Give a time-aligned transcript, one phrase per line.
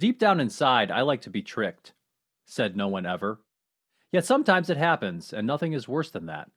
[0.00, 1.92] Deep down inside, I like to be tricked,
[2.46, 3.40] said no one ever.
[4.12, 6.52] Yet sometimes it happens, and nothing is worse than that.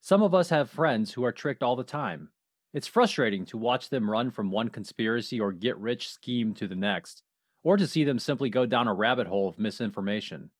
[0.00, 2.30] Some of us have friends who are tricked all the time.
[2.74, 6.74] It's frustrating to watch them run from one conspiracy or get rich scheme to the
[6.74, 7.22] next,
[7.62, 10.50] or to see them simply go down a rabbit hole of misinformation.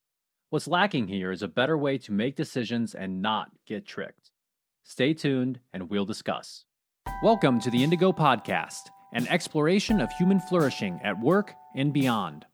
[0.51, 4.31] What's lacking here is a better way to make decisions and not get tricked.
[4.85, 6.67] Stay tuned, and we'll discuss.
[7.21, 12.47] Welcome to the Indigo Podcast, an exploration of human flourishing at work and beyond.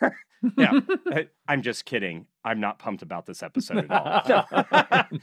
[0.56, 0.80] yeah,
[1.48, 2.26] I'm just kidding.
[2.44, 4.22] I'm not pumped about this episode at all.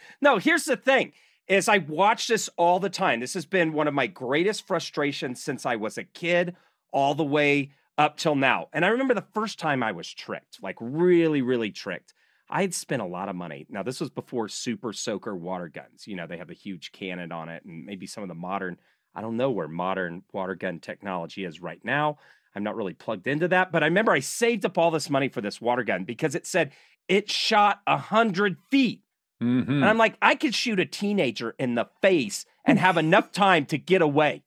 [0.21, 1.13] no, here's the thing
[1.49, 3.19] is I watch this all the time.
[3.19, 6.55] This has been one of my greatest frustrations since I was a kid
[6.93, 8.67] all the way up till now.
[8.71, 12.13] And I remember the first time I was tricked, like really, really tricked.
[12.49, 13.65] I had spent a lot of money.
[13.69, 16.07] Now, this was before Super Soaker water guns.
[16.07, 18.77] You know, they have a huge cannon on it and maybe some of the modern,
[19.13, 22.19] I don't know where modern water gun technology is right now.
[22.55, 25.29] I'm not really plugged into that, but I remember I saved up all this money
[25.29, 26.71] for this water gun because it said
[27.07, 29.01] it shot a hundred feet.
[29.41, 29.71] Mm-hmm.
[29.71, 33.65] And I'm like, I could shoot a teenager in the face and have enough time
[33.67, 34.43] to get away.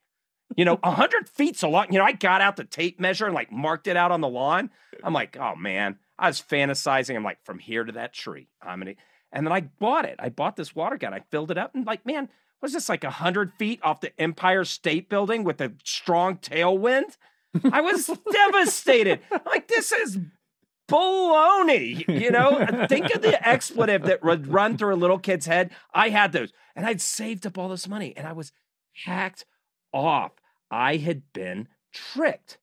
[0.56, 1.92] You know, 100 feet's a lot.
[1.92, 4.28] You know, I got out the tape measure and like marked it out on the
[4.28, 4.70] lawn.
[5.02, 7.16] I'm like, oh man, I was fantasizing.
[7.16, 8.48] I'm like, from here to that tree.
[8.60, 8.94] I'm gonna,
[9.32, 10.16] and then I bought it.
[10.18, 11.14] I bought this water gun.
[11.14, 12.28] I filled it up and like, man,
[12.60, 17.16] was this like 100 feet off the Empire State Building with a strong tailwind?
[17.70, 19.20] I was devastated.
[19.44, 20.18] Like, this is
[20.92, 22.20] baloney.
[22.20, 25.70] You know, think of the expletive that would run through a little kid's head.
[25.94, 28.52] I had those, and I'd saved up all this money, and I was
[29.04, 29.44] hacked
[29.92, 30.32] off.
[30.70, 32.58] I had been tricked.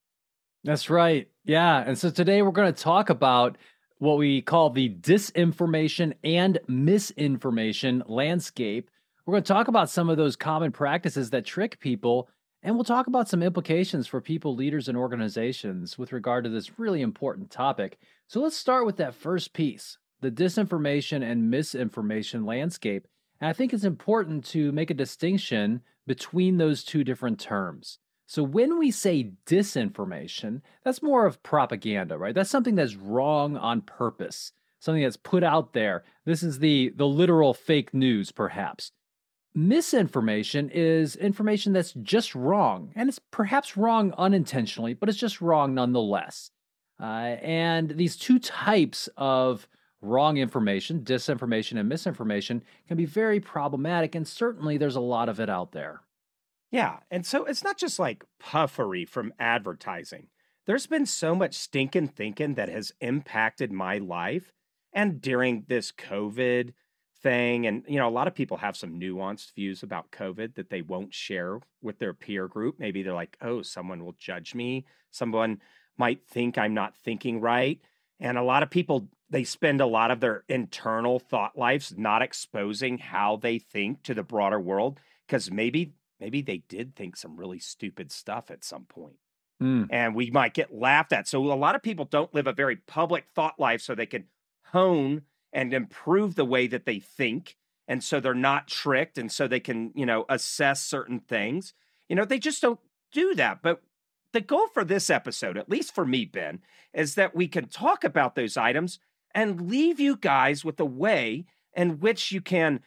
[0.64, 1.30] That's right.
[1.46, 1.84] Yeah.
[1.86, 3.58] And so today we're going to talk about
[3.98, 8.90] what we call the disinformation and misinformation landscape.
[9.26, 12.30] We're going to talk about some of those common practices that trick people
[12.62, 16.78] and we'll talk about some implications for people, leaders, and organizations with regard to this
[16.78, 17.98] really important topic.
[18.28, 23.08] So let's start with that first piece the disinformation and misinformation landscape.
[23.40, 28.00] And I think it's important to make a distinction between those two different terms.
[28.26, 32.36] So when we say disinformation, that's more of propaganda, right?
[32.36, 36.04] That's something that's wrong on purpose, something that's put out there.
[36.26, 38.92] This is the the literal fake news perhaps.
[39.60, 45.74] Misinformation is information that's just wrong, and it's perhaps wrong unintentionally, but it's just wrong
[45.74, 46.52] nonetheless.
[46.98, 49.68] Uh, and these two types of
[50.02, 55.42] wrong information, disinformation and misinformation, can be very problematic, and certainly there's a lot of
[55.42, 56.04] it out there.
[56.72, 60.28] Yeah, and so it's not just like puffery from advertising.
[60.68, 64.54] There's been so much stinking thinking that has impacted my life.
[64.94, 66.72] And during this COVID
[67.22, 67.68] thing.
[67.68, 70.82] And, you know, a lot of people have some nuanced views about COVID that they
[70.82, 72.80] won't share with their peer group.
[72.80, 74.86] Maybe they're like, oh, someone will judge me.
[75.12, 75.60] Someone
[75.98, 77.80] might think I'm not thinking right.
[78.20, 82.22] And a lot of people, they spend a lot of their internal thought lives not
[82.22, 87.38] exposing how they think to the broader world because maybe, maybe they did think some
[87.38, 89.16] really stupid stuff at some point.
[89.62, 89.88] Mm.
[89.90, 91.28] And we might get laughed at.
[91.28, 94.26] So a lot of people don't live a very public thought life so they can
[94.64, 97.56] hone and improve the way that they think
[97.90, 101.74] and so they're not tricked and so they can you know assess certain things.
[102.08, 102.80] You know they just don't
[103.12, 103.62] do that.
[103.62, 103.82] But
[104.32, 106.60] the goal for this episode at least for me ben
[106.94, 109.00] is that we can talk about those items
[109.34, 111.46] and leave you guys with a way
[111.76, 112.80] in which you can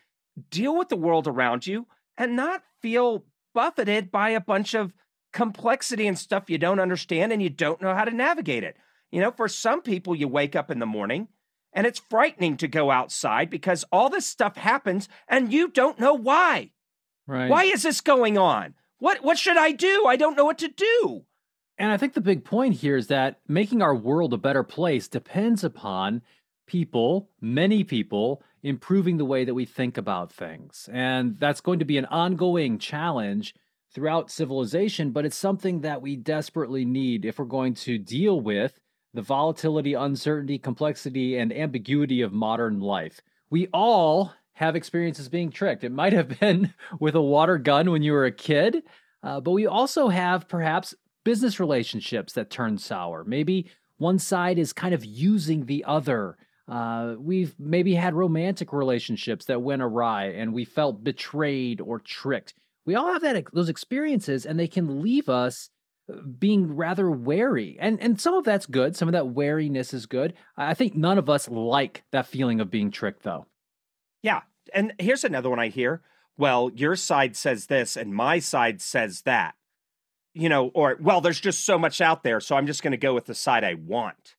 [0.50, 1.86] deal with the world around you
[2.16, 3.24] and not feel
[3.54, 4.94] buffeted by a bunch of
[5.32, 8.76] complexity and stuff you don't understand and you don't know how to navigate it.
[9.10, 11.26] You know for some people you wake up in the morning
[11.72, 16.14] and it's frightening to go outside because all this stuff happens and you don't know
[16.14, 16.70] why.
[17.26, 17.48] Right.
[17.48, 18.74] Why is this going on?
[18.98, 20.06] What what should I do?
[20.06, 21.24] I don't know what to do.
[21.78, 25.08] And I think the big point here is that making our world a better place
[25.08, 26.22] depends upon
[26.66, 30.88] people, many people, improving the way that we think about things.
[30.92, 33.54] And that's going to be an ongoing challenge
[33.92, 38.80] throughout civilization, but it's something that we desperately need if we're going to deal with
[39.14, 43.20] the volatility, uncertainty, complexity, and ambiguity of modern life.
[43.50, 45.84] We all have experiences being tricked.
[45.84, 48.82] It might have been with a water gun when you were a kid,
[49.22, 50.94] uh, but we also have perhaps
[51.24, 53.24] business relationships that turn sour.
[53.24, 56.36] Maybe one side is kind of using the other.
[56.68, 62.54] Uh, we've maybe had romantic relationships that went awry and we felt betrayed or tricked.
[62.84, 65.70] we all have that those experiences and they can leave us
[66.38, 67.76] being rather wary.
[67.80, 70.34] And and some of that's good, some of that wariness is good.
[70.56, 73.46] I think none of us like that feeling of being tricked though.
[74.22, 74.42] Yeah.
[74.74, 76.02] And here's another one I hear.
[76.36, 79.54] Well, your side says this and my side says that.
[80.34, 82.96] You know, or well, there's just so much out there, so I'm just going to
[82.96, 84.36] go with the side I want.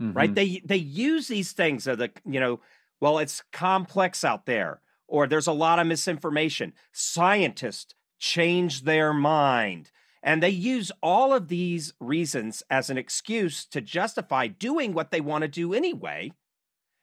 [0.00, 0.12] Mm-hmm.
[0.12, 0.34] Right?
[0.34, 2.60] They they use these things of the, you know,
[3.00, 6.72] well, it's complex out there or there's a lot of misinformation.
[6.92, 9.90] Scientists change their mind.
[10.22, 15.20] And they use all of these reasons as an excuse to justify doing what they
[15.20, 16.32] want to do anyway.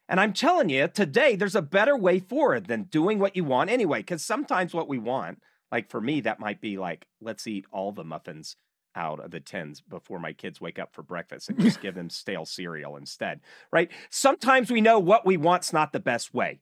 [0.08, 3.70] And I'm telling you, today there's a better way forward than doing what you want
[3.70, 4.00] anyway.
[4.00, 5.40] Because sometimes what we want,
[5.72, 8.56] like for me, that might be like, let's eat all the muffins
[8.94, 12.10] out of the tins before my kids wake up for breakfast and just give them
[12.10, 13.40] stale cereal instead,
[13.72, 13.90] right?
[14.10, 16.60] Sometimes we know what we want's not the best way.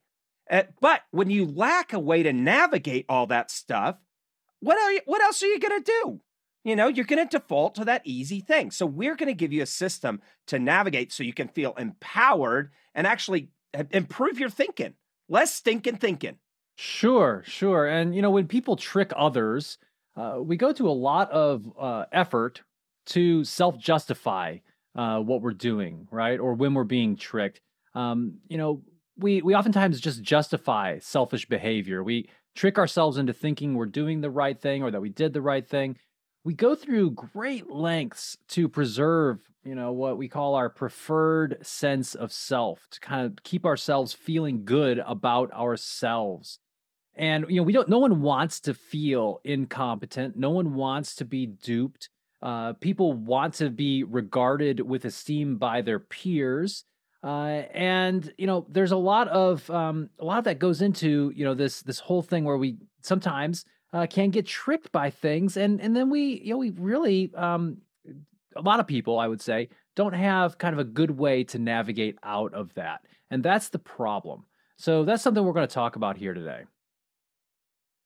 [0.51, 3.97] Uh, but when you lack a way to navigate all that stuff,
[4.61, 6.21] what are you, what else are you going to do?
[6.67, 8.73] You know, you're going to default to that easy thing.
[8.73, 12.73] So we're going to give you a system to navigate so you can feel empowered
[12.93, 13.51] and actually
[13.93, 14.95] improve your thinking.
[15.29, 16.39] Less stinking thinking.
[16.75, 17.87] Sure, sure.
[17.87, 19.79] And you know, when people trick others,
[20.17, 22.63] uh, we go to a lot of uh, effort
[23.07, 24.59] to self-justify
[24.97, 26.41] uh, what we're doing, right?
[26.41, 27.61] Or when we're being tricked.
[27.95, 28.83] Um, you know,
[29.17, 32.03] we we oftentimes just justify selfish behavior.
[32.03, 35.41] We trick ourselves into thinking we're doing the right thing or that we did the
[35.41, 35.97] right thing.
[36.47, 42.15] We go through great lengths to preserve, you know, what we call our preferred sense
[42.15, 46.61] of self, to kind of keep ourselves feeling good about ourselves.
[47.17, 50.37] And you know, we don't no one wants to feel incompetent.
[50.37, 52.11] No one wants to be duped.
[52.41, 56.85] Uh, people want to be regarded with esteem by their peers.
[57.25, 61.33] Uh, and you know, there's a lot of um, a lot of that goes into
[61.35, 65.57] you know this this whole thing where we sometimes uh, can get tricked by things,
[65.57, 67.79] and and then we you know we really um,
[68.55, 71.59] a lot of people I would say don't have kind of a good way to
[71.59, 74.45] navigate out of that, and that's the problem.
[74.77, 76.65] So that's something we're going to talk about here today.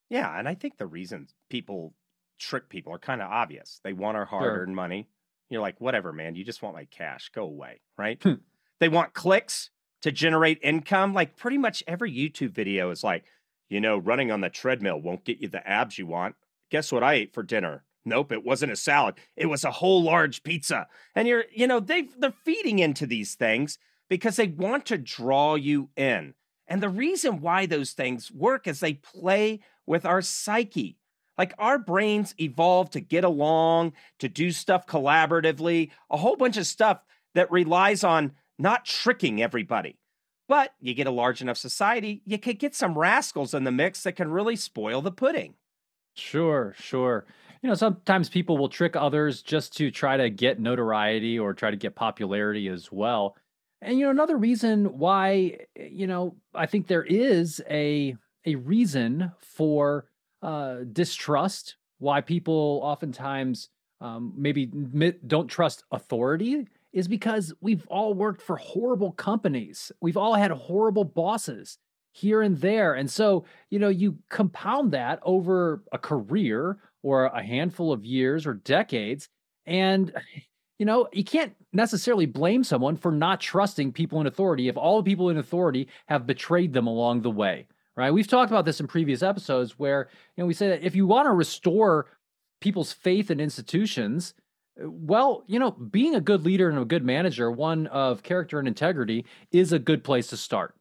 [0.09, 1.93] Yeah, and I think the reasons people
[2.39, 3.79] trick people are kind of obvious.
[3.83, 4.75] They want our hard-earned sure.
[4.75, 5.07] money.
[5.49, 6.35] You're like, whatever, man.
[6.35, 7.29] You just want my cash.
[7.33, 8.21] Go away, right?
[8.21, 8.35] Hmm.
[8.79, 9.69] They want clicks
[10.01, 11.13] to generate income.
[11.13, 13.25] Like pretty much every YouTube video is like,
[13.71, 16.35] you know, running on the treadmill won't get you the abs you want.
[16.69, 17.85] Guess what I ate for dinner?
[18.03, 19.15] Nope, it wasn't a salad.
[19.37, 20.87] It was a whole large pizza.
[21.15, 23.77] And you're, you know, they they're feeding into these things
[24.09, 26.33] because they want to draw you in.
[26.67, 30.97] And the reason why those things work is they play with our psyche.
[31.37, 36.67] Like our brains evolved to get along, to do stuff collaboratively, a whole bunch of
[36.67, 39.97] stuff that relies on not tricking everybody.
[40.51, 44.03] But you get a large enough society, you could get some rascals in the mix
[44.03, 45.53] that can really spoil the pudding.
[46.13, 47.25] Sure, sure.
[47.61, 51.71] You know, sometimes people will trick others just to try to get notoriety or try
[51.71, 53.37] to get popularity as well.
[53.81, 59.31] And you know, another reason why you know I think there is a a reason
[59.39, 60.09] for
[60.41, 63.69] uh, distrust, why people oftentimes
[64.01, 69.91] um, maybe don't trust authority is because we've all worked for horrible companies.
[70.01, 71.77] We've all had horrible bosses
[72.13, 72.93] here and there.
[72.95, 78.45] And so, you know, you compound that over a career or a handful of years
[78.45, 79.29] or decades.
[79.65, 80.11] And,
[80.77, 85.01] you know, you can't necessarily blame someone for not trusting people in authority if all
[85.01, 87.67] the people in authority have betrayed them along the way.
[87.95, 88.11] Right.
[88.11, 91.05] We've talked about this in previous episodes where, you know, we say that if you
[91.05, 92.07] want to restore
[92.61, 94.33] people's faith in institutions,
[94.83, 98.67] well, you know, being a good leader and a good manager, one of character and
[98.67, 100.75] integrity, is a good place to start.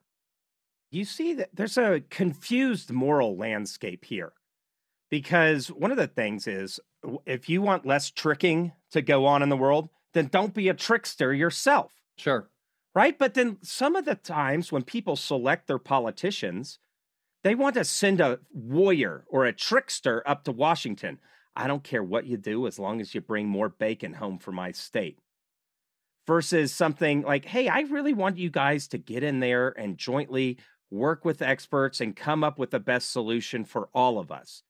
[0.91, 4.33] You see that there's a confused moral landscape here
[5.11, 6.81] because one of the things is
[7.27, 10.75] if you want less tricking to go on in the world, then don't be a
[10.75, 11.93] trickster yourself.
[12.17, 12.51] Sure.
[12.95, 13.17] Right.
[13.17, 16.81] But then some of the times when people select their politicians,
[17.45, 21.19] they want to send a warrior or a trickster up to Washington.
[21.57, 24.53] I don't care what you do as long as you bring more bacon home for
[24.53, 25.19] my state.
[26.27, 30.59] Versus something like, hey, I really want you guys to get in there and jointly
[30.91, 34.63] work with experts and come up with the best solution for all of us.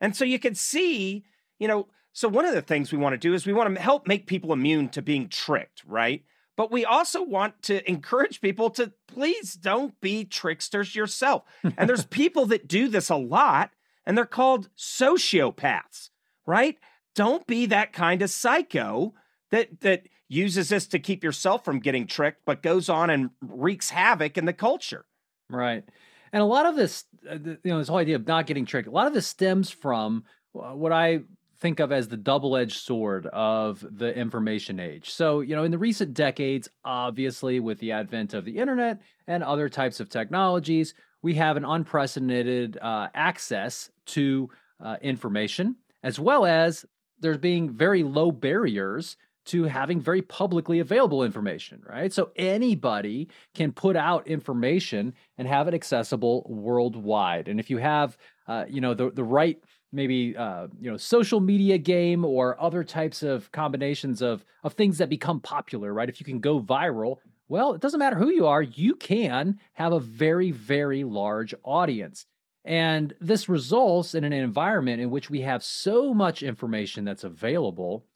[0.00, 1.24] And so you can see,
[1.58, 3.80] you know, so one of the things we want to do is we want to
[3.80, 6.24] help make people immune to being tricked, right?
[6.56, 11.42] But we also want to encourage people to please don't be tricksters yourself.
[11.76, 13.70] and there's people that do this a lot,
[14.06, 16.10] and they're called sociopaths
[16.46, 16.76] right?
[17.14, 19.14] Don't be that kind of psycho
[19.50, 23.90] that that uses this to keep yourself from getting tricked, but goes on and wreaks
[23.90, 25.04] havoc in the culture.
[25.50, 25.84] Right.
[26.32, 28.88] And a lot of this, uh, you know, this whole idea of not getting tricked,
[28.88, 31.20] a lot of this stems from what I
[31.60, 35.10] think of as the double edged sword of the information age.
[35.10, 39.42] So, you know, in the recent decades, obviously, with the advent of the internet and
[39.42, 44.50] other types of technologies, we have an unprecedented uh, access to
[44.84, 46.84] uh, information, as well as
[47.18, 52.12] there's being very low barriers to having very publicly available information, right?
[52.12, 57.48] So anybody can put out information and have it accessible worldwide.
[57.48, 59.58] And if you have, uh, you know, the the right
[59.92, 64.98] maybe uh, you know social media game or other types of combinations of of things
[64.98, 66.08] that become popular, right?
[66.08, 67.18] If you can go viral,
[67.48, 72.26] well, it doesn't matter who you are, you can have a very very large audience.
[72.64, 78.06] And this results in an environment in which we have so much information that's available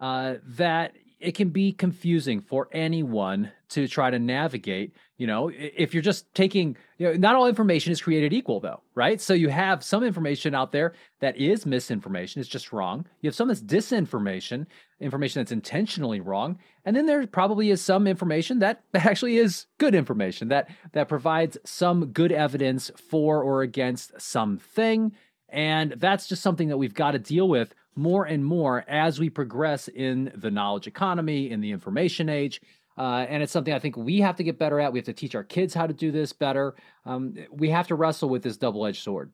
[0.00, 4.94] uh, that it can be confusing for anyone to try to navigate.
[5.16, 8.80] You know, if you're just taking, you know, not all information is created equal, though,
[8.94, 9.20] right?
[9.20, 13.04] So you have some information out there that is misinformation, it's just wrong.
[13.20, 14.66] You have some that's disinformation,
[15.00, 19.94] information that's intentionally wrong, and then there probably is some information that actually is good
[19.94, 25.12] information that that provides some good evidence for or against something.
[25.50, 29.28] And that's just something that we've got to deal with more and more as we
[29.30, 32.60] progress in the knowledge economy, in the information age.
[32.96, 34.92] Uh, and it's something I think we have to get better at.
[34.92, 36.74] We have to teach our kids how to do this better.
[37.06, 39.32] Um, we have to wrestle with this double-edged sword.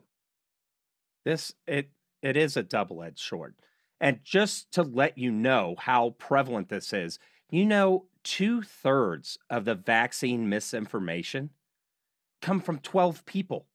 [1.24, 1.88] This it
[2.22, 3.54] it is a double-edged sword,
[4.00, 7.18] and just to let you know how prevalent this is,
[7.50, 11.50] you know, two thirds of the vaccine misinformation
[12.42, 13.66] come from twelve people.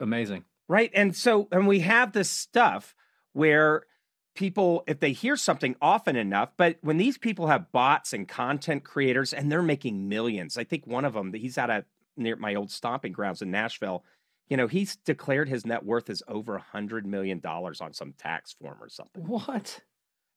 [0.00, 0.90] Amazing, right?
[0.94, 2.94] And so, and we have this stuff
[3.32, 3.84] where
[4.34, 8.82] people if they hear something often enough but when these people have bots and content
[8.82, 11.84] creators and they're making millions i think one of them he's out of
[12.16, 14.02] near my old stomping grounds in nashville
[14.48, 18.12] you know he's declared his net worth is over a hundred million dollars on some
[18.18, 19.24] tax form or something.
[19.26, 19.80] What?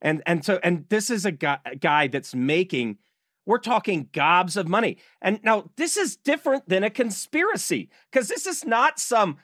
[0.00, 2.98] And and so and this is a guy, a guy that's making
[3.46, 4.98] we're talking gobs of money.
[5.22, 9.38] And now this is different than a conspiracy because this is not some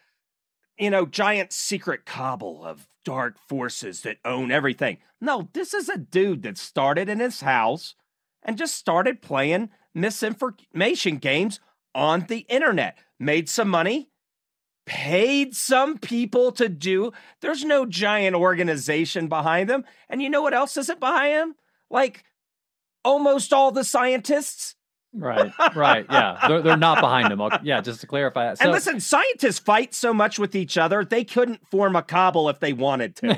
[0.78, 4.98] you know giant secret cabal of dark forces that own everything.
[5.20, 7.94] No, this is a dude that started in his house
[8.42, 11.60] and just started playing misinformation games
[11.94, 14.08] on the internet, made some money,
[14.86, 17.12] paid some people to do.
[17.40, 19.84] There's no giant organization behind them.
[20.08, 21.54] And you know what else isn't behind them?
[21.90, 22.24] Like
[23.04, 24.74] almost all the scientists
[25.14, 27.40] Right, right, yeah, they're, they're not behind him.
[27.62, 28.58] yeah, just to clarify that.
[28.58, 32.48] So, and listen, scientists fight so much with each other they couldn't form a cabal
[32.48, 33.32] if they wanted to.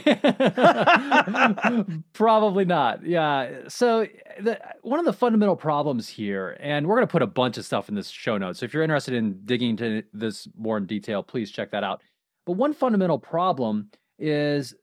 [2.12, 3.04] Probably not.
[3.04, 3.68] Yeah.
[3.68, 4.06] So
[4.40, 7.64] the, one of the fundamental problems here, and we're going to put a bunch of
[7.64, 8.60] stuff in this show notes.
[8.60, 12.02] So if you're interested in digging into this more in detail, please check that out.
[12.46, 14.74] But one fundamental problem is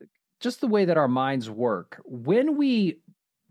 [0.41, 2.01] just the way that our minds work.
[2.03, 2.97] When we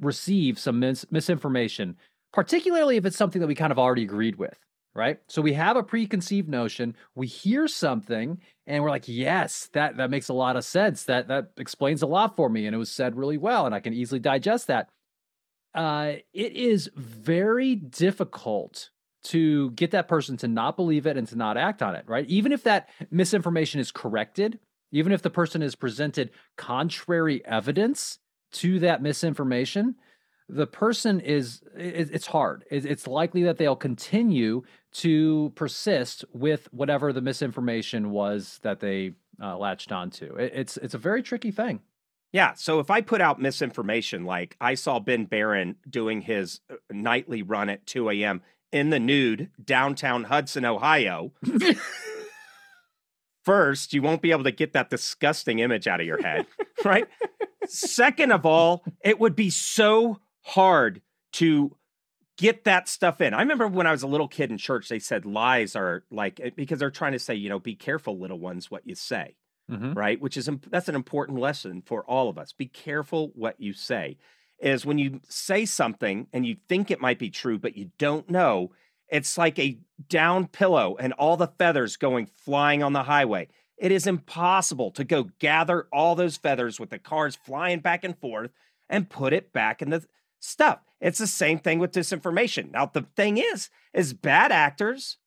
[0.01, 1.97] receive some mis- misinformation
[2.33, 4.59] particularly if it's something that we kind of already agreed with,
[4.95, 5.19] right?
[5.29, 10.11] So we have a preconceived notion, we hear something and we're like, "Yes, that that
[10.11, 11.05] makes a lot of sense.
[11.05, 13.81] That that explains a lot for me and it was said really well and I
[13.81, 14.89] can easily digest that."
[15.75, 18.91] Uh it is very difficult
[19.23, 22.27] to get that person to not believe it and to not act on it, right?
[22.27, 24.59] Even if that misinformation is corrected,
[24.93, 28.19] even if the person is presented contrary evidence
[28.53, 29.95] to that misinformation,
[30.53, 32.65] the person is it's hard.
[32.71, 39.57] It's likely that they'll continue to persist with whatever the misinformation was that they uh,
[39.57, 40.35] latched onto.
[40.37, 41.81] It's it's a very tricky thing.
[42.33, 46.77] Yeah so if i put out misinformation like i saw ben baran doing his uh,
[46.93, 48.41] nightly run at 2 a.m
[48.71, 51.33] in the nude downtown hudson ohio
[53.45, 56.47] first you won't be able to get that disgusting image out of your head
[56.85, 57.07] right?
[57.67, 61.77] Second of all it would be so hard to
[62.41, 63.35] get that stuff in.
[63.35, 66.41] I remember when I was a little kid in church, they said lies are like
[66.43, 69.37] eh, because they're trying to say, you know, be careful, little ones, what you say,
[69.71, 69.93] mm-hmm.
[69.93, 70.21] right?
[70.21, 72.53] Which is that's an important lesson for all of us.
[72.53, 74.17] Be careful what you say.
[74.59, 78.29] Is when you say something and you think it might be true, but you don't
[78.29, 78.73] know.
[79.09, 79.79] It's like a
[80.09, 83.49] down pillow and all the feathers going flying on the highway.
[83.77, 88.17] It is impossible to go gather all those feathers with the cars flying back and
[88.19, 88.51] forth
[88.89, 90.05] and put it back in the
[90.41, 90.81] stuff.
[91.01, 92.73] It's the same thing with disinformation.
[92.73, 95.19] Now, the thing is, is bad actors,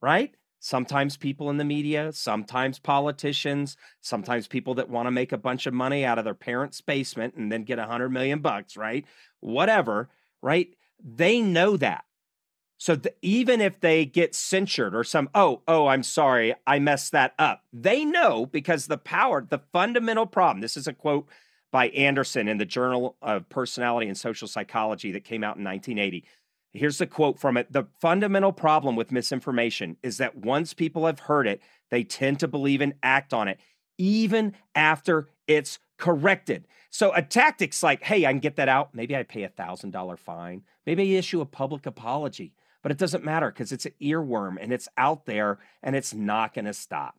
[0.00, 0.34] right?
[0.60, 5.66] Sometimes people in the media, sometimes politicians, sometimes people that want to make a bunch
[5.66, 9.04] of money out of their parents' basement and then get a hundred million bucks, right?
[9.40, 10.08] Whatever,
[10.42, 10.74] right?
[11.02, 12.04] They know that.
[12.76, 17.12] So the, even if they get censured or some, oh, oh, I'm sorry, I messed
[17.12, 21.28] that up, they know because the power, the fundamental problem, this is a quote
[21.70, 26.24] by Anderson in the Journal of Personality and Social Psychology that came out in 1980.
[26.72, 31.20] Here's the quote from it The fundamental problem with misinformation is that once people have
[31.20, 31.60] heard it,
[31.90, 33.58] they tend to believe and act on it,
[33.96, 36.66] even after it's corrected.
[36.90, 38.94] So a tactic's like, hey, I can get that out.
[38.94, 40.62] Maybe I pay a thousand dollar fine.
[40.86, 42.54] Maybe I issue a public apology.
[42.82, 46.54] But it doesn't matter because it's an earworm and it's out there and it's not
[46.54, 47.16] going to stop.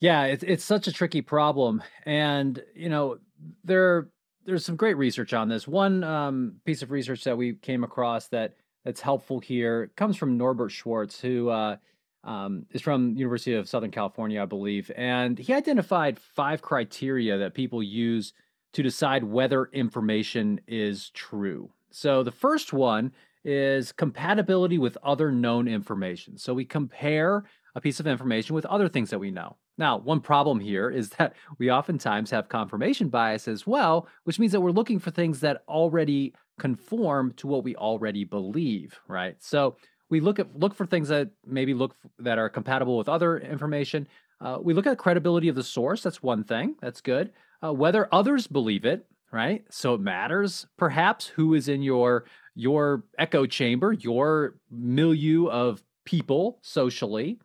[0.00, 3.18] Yeah, it's it's such a tricky problem, and you know
[3.64, 4.08] there
[4.44, 5.68] there's some great research on this.
[5.68, 10.38] One um, piece of research that we came across that that's helpful here comes from
[10.38, 11.76] Norbert Schwarz, who uh,
[12.24, 17.54] um, is from University of Southern California, I believe, and he identified five criteria that
[17.54, 18.32] people use
[18.72, 21.70] to decide whether information is true.
[21.90, 23.12] So the first one
[23.44, 26.38] is compatibility with other known information.
[26.38, 27.44] So we compare
[27.74, 29.56] a piece of information with other things that we know.
[29.80, 34.52] Now, one problem here is that we oftentimes have confirmation bias as well, which means
[34.52, 39.34] that we're looking for things that already conform to what we already believe, right?
[39.40, 39.76] So
[40.10, 44.06] we look at look for things that maybe look that are compatible with other information.
[44.40, 46.02] Uh, we look at credibility of the source.
[46.02, 46.76] That's one thing.
[46.82, 47.32] That's good.
[47.64, 49.64] Uh, whether others believe it, right?
[49.70, 56.58] So it matters perhaps who is in your your echo chamber, your milieu of people
[56.62, 57.38] socially,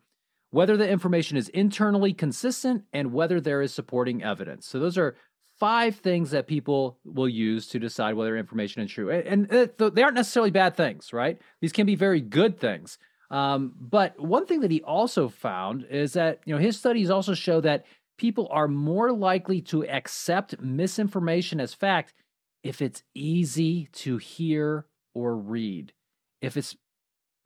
[0.50, 4.66] whether the information is internally consistent and whether there is supporting evidence.
[4.66, 5.16] So those are
[5.58, 9.10] five things that people will use to decide whether information is true.
[9.10, 11.40] And, they aren't necessarily bad things, right?
[11.60, 12.98] These can be very good things.
[13.30, 17.34] Um, but one thing that he also found is that you know his studies also
[17.34, 17.84] show that
[18.18, 22.14] people are more likely to accept misinformation as fact
[22.62, 25.92] if it's easy to hear or read.
[26.40, 26.76] If it's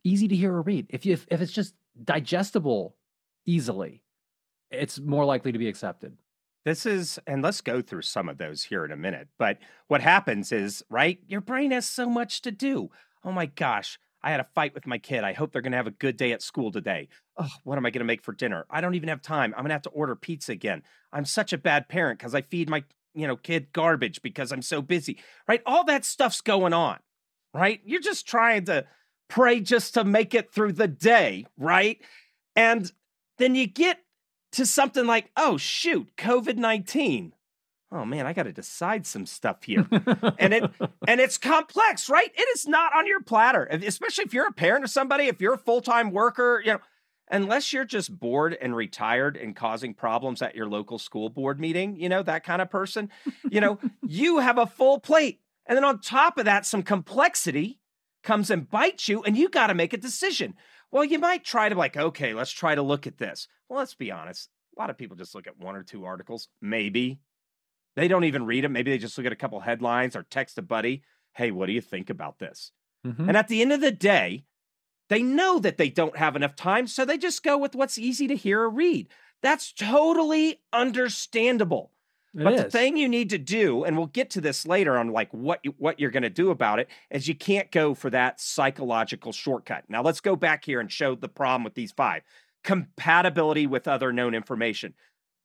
[0.05, 2.97] easy to hear or read, if you, if, if it's just digestible
[3.47, 4.03] easily,
[4.71, 6.17] it's more likely to be accepted.
[6.65, 9.29] This is, and let's go through some of those here in a minute.
[9.39, 12.91] But what happens is, right, your brain has so much to do.
[13.25, 15.25] Oh my gosh, I had a fight with my kid.
[15.25, 17.09] I hope they're going to have a good day at school today.
[17.39, 18.67] Oh, what am I going to make for dinner?
[18.69, 19.55] I don't even have time.
[19.55, 20.83] I'm going to have to order pizza again.
[21.13, 24.63] I'm such a bad parent because I feed my, you know, kid garbage because I'm
[24.63, 25.19] so busy.
[25.49, 25.63] Right?
[25.65, 26.99] All that stuff's going on.
[27.55, 27.81] Right?
[27.85, 28.85] You're just trying to
[29.31, 31.99] pray just to make it through the day, right?
[32.55, 32.91] And
[33.39, 33.99] then you get
[34.53, 37.33] to something like, oh, shoot, COVID 19.
[37.93, 39.87] Oh man, I got to decide some stuff here.
[40.39, 40.71] and it
[41.09, 42.31] and it's complex, right?
[42.35, 43.65] It is not on your platter.
[43.65, 46.81] Especially if you're a parent of somebody, if you're a full-time worker, you know,
[47.31, 51.97] unless you're just bored and retired and causing problems at your local school board meeting,
[51.97, 53.09] you know, that kind of person,
[53.51, 55.41] you know, you have a full plate.
[55.67, 57.80] And then on top of that, some complexity
[58.23, 60.55] comes and bites you and you got to make a decision.
[60.91, 63.49] Well, you might try to like, okay, let's try to look at this.
[63.69, 64.49] Well, let's be honest.
[64.77, 67.21] A lot of people just look at one or two articles, maybe.
[67.97, 68.73] They don't even read them.
[68.73, 71.03] Maybe they just look at a couple headlines or text a buddy,
[71.35, 72.73] hey, what do you think about this?
[73.07, 73.29] Mm-hmm.
[73.29, 74.45] And at the end of the day,
[75.09, 78.29] they know that they don't have enough time, so they just go with what's easy
[78.29, 79.09] to hear or read.
[79.43, 81.93] That's totally understandable.
[82.35, 82.63] It but is.
[82.65, 85.61] the thing you need to do, and we'll get to this later on, like what
[85.65, 89.33] you, what you're going to do about it, is you can't go for that psychological
[89.33, 89.85] shortcut.
[89.89, 92.23] Now let's go back here and show the problem with these five:
[92.63, 94.95] compatibility with other known information.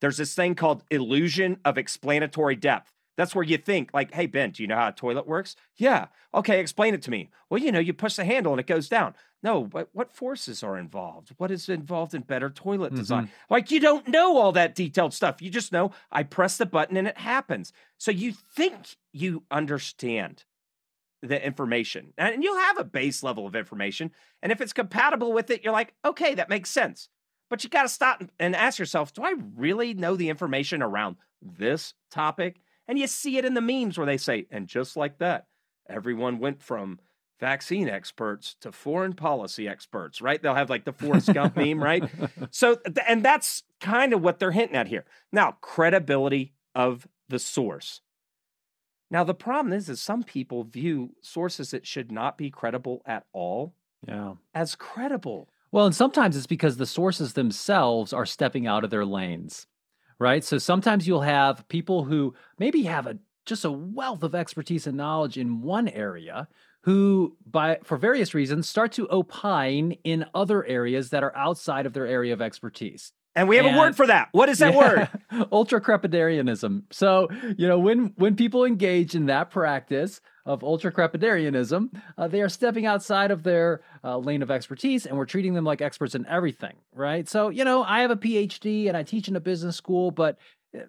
[0.02, 2.92] There's this thing called illusion of explanatory depth.
[3.18, 5.56] That's where you think, like, hey, Ben, do you know how a toilet works?
[5.78, 6.08] Yeah.
[6.34, 7.30] Okay, explain it to me.
[7.50, 9.16] Well, you know, you push the handle and it goes down.
[9.46, 11.30] No, but what forces are involved?
[11.38, 13.00] What is involved in better toilet mm-hmm.
[13.00, 13.32] design?
[13.48, 15.40] Like, you don't know all that detailed stuff.
[15.40, 17.72] You just know I press the button and it happens.
[18.00, 18.74] So you think
[19.14, 20.46] you understand
[21.22, 22.14] the information.
[22.18, 24.10] And you'll have a base level of information.
[24.42, 27.10] And if it's compatible with it, you're like, okay, that makes sense.
[27.48, 31.18] But you got to stop and ask yourself, do I really know the information around
[31.40, 32.62] this topic?
[32.88, 35.46] And you see it in the memes where they say, and just like that,
[35.88, 37.00] everyone went from
[37.40, 40.42] vaccine experts to foreign policy experts, right?
[40.42, 42.04] They'll have like the Forrest Gump meme, right?
[42.52, 45.06] So, and that's kind of what they're hinting at here.
[45.32, 48.02] Now, credibility of the source.
[49.12, 53.26] Now, the problem is, is some people view sources that should not be credible at
[53.34, 53.76] all
[54.08, 54.34] yeah.
[54.54, 55.50] as credible.
[55.72, 59.68] Well, and sometimes it's because the sources themselves are stepping out of their lanes,
[60.20, 60.44] right?
[60.44, 64.98] So sometimes you'll have people who maybe have a just a wealth of expertise and
[64.98, 66.48] knowledge in one area
[66.86, 71.94] who by for various reasons start to opine in other areas that are outside of
[71.94, 73.12] their area of expertise.
[73.36, 74.30] And we have and, a word for that.
[74.32, 75.48] What is that yeah, word?
[75.52, 76.84] Ultra crepidarianism.
[76.92, 82.40] So, you know, when when people engage in that practice, of ultra crepidarianism, uh, they
[82.42, 86.14] are stepping outside of their uh, lane of expertise and we're treating them like experts
[86.14, 87.28] in everything, right?
[87.28, 90.38] So, you know, I have a PhD and I teach in a business school, but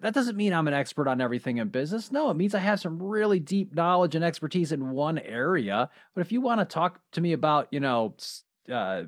[0.01, 2.11] that doesn't mean I'm an expert on everything in business.
[2.11, 5.89] No, it means I have some really deep knowledge and expertise in one area.
[6.15, 8.15] But if you want to talk to me about, you know,
[8.71, 9.03] uh,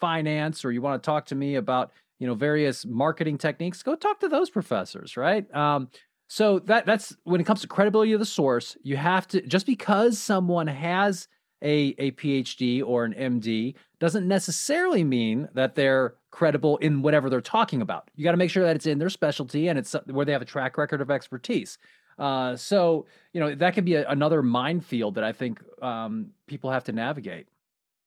[0.00, 3.94] finance or you want to talk to me about, you know, various marketing techniques, go
[3.94, 5.52] talk to those professors, right?
[5.54, 5.88] Um,
[6.28, 9.66] so that that's when it comes to credibility of the source, you have to just
[9.66, 11.28] because someone has
[11.62, 17.40] a, a PhD or an MD doesn't necessarily mean that they're credible in whatever they're
[17.40, 18.10] talking about.
[18.14, 20.42] You got to make sure that it's in their specialty and it's where they have
[20.42, 21.78] a track record of expertise.
[22.18, 26.70] Uh, so, you know, that could be a, another minefield that I think um, people
[26.70, 27.46] have to navigate.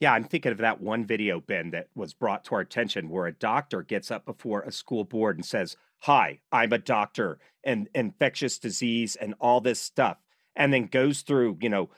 [0.02, 3.28] Yeah, I'm thinking of that one video, Ben, that was brought to our attention where
[3.28, 7.88] a doctor gets up before a school board and says, Hi, I'm a doctor and
[7.94, 10.18] infectious disease and all this stuff.
[10.56, 11.92] And then goes through, you know,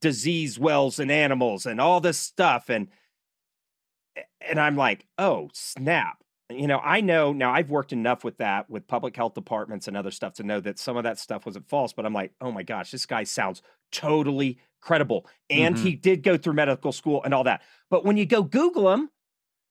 [0.00, 2.88] disease wells in animals and all this stuff and
[4.40, 8.68] and I'm like, "Oh, snap." You know, I know now I've worked enough with that
[8.68, 11.68] with public health departments and other stuff to know that some of that stuff wasn't
[11.68, 15.84] false, but I'm like, "Oh my gosh, this guy sounds totally credible." And mm-hmm.
[15.84, 17.62] he did go through medical school and all that.
[17.88, 19.10] But when you go Google him,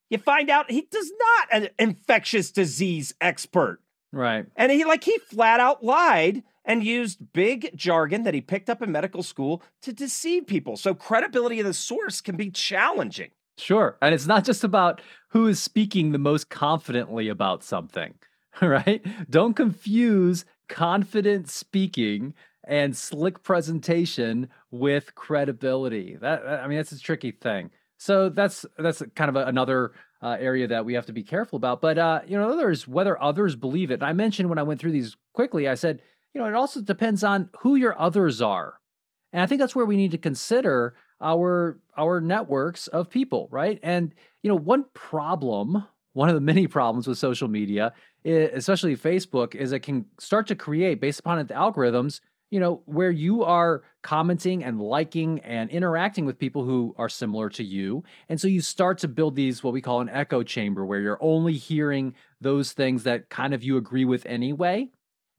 [0.10, 3.80] you find out he does not an infectious disease expert.
[4.12, 4.46] Right.
[4.56, 8.82] And he like he flat out lied and used big jargon that he picked up
[8.82, 10.78] in medical school to deceive people.
[10.78, 13.32] So credibility of the source can be challenging.
[13.60, 13.98] Sure.
[14.02, 18.14] And it's not just about who is speaking the most confidently about something,
[18.62, 19.06] right?
[19.30, 22.34] Don't confuse confident speaking
[22.66, 26.18] and slick presentation with credibility.
[26.22, 27.72] That I mean that's a tricky thing.
[27.98, 29.92] So that's that's kind of a, another
[30.22, 31.82] uh, area that we have to be careful about.
[31.82, 33.96] But uh, you know, others whether others believe it.
[33.96, 36.02] And I mentioned when I went through these quickly, I said,
[36.34, 38.80] you know, it also depends on who your others are,
[39.34, 43.80] and I think that's where we need to consider our our networks of people, right?
[43.84, 47.94] And you know, one problem, one of the many problems with social media,
[48.26, 53.12] especially Facebook, is it can start to create based upon the algorithms you know, where
[53.12, 58.04] you are commenting and liking and interacting with people who are similar to you.
[58.28, 61.20] And so you start to build these, what we call an echo chamber, where you're
[61.22, 64.90] only hearing those things that kind of you agree with anyway.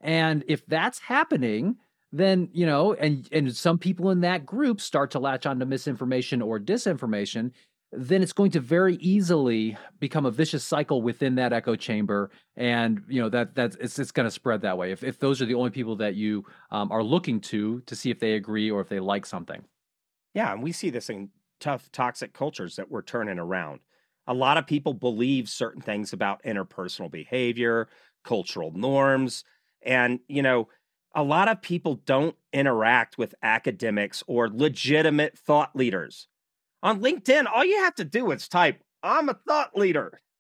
[0.01, 1.77] And if that's happening,
[2.13, 6.43] then, you know, and, and some people in that group start to latch onto misinformation
[6.43, 7.53] or disinformation,
[7.93, 12.31] then it's going to very easily become a vicious cycle within that echo chamber.
[12.57, 14.93] And you know that that's it's, it's going to spread that way.
[14.93, 18.11] If, if those are the only people that you um, are looking to to see
[18.11, 19.65] if they agree or if they like something.
[20.35, 23.81] Yeah and we see this in tough toxic cultures that we're turning around.
[24.27, 27.89] A lot of people believe certain things about interpersonal behavior
[28.23, 29.45] cultural norms
[29.83, 30.69] and you know
[31.15, 36.29] a lot of people don't interact with academics or legitimate thought leaders
[36.83, 40.21] on LinkedIn, all you have to do is type, I'm a thought leader.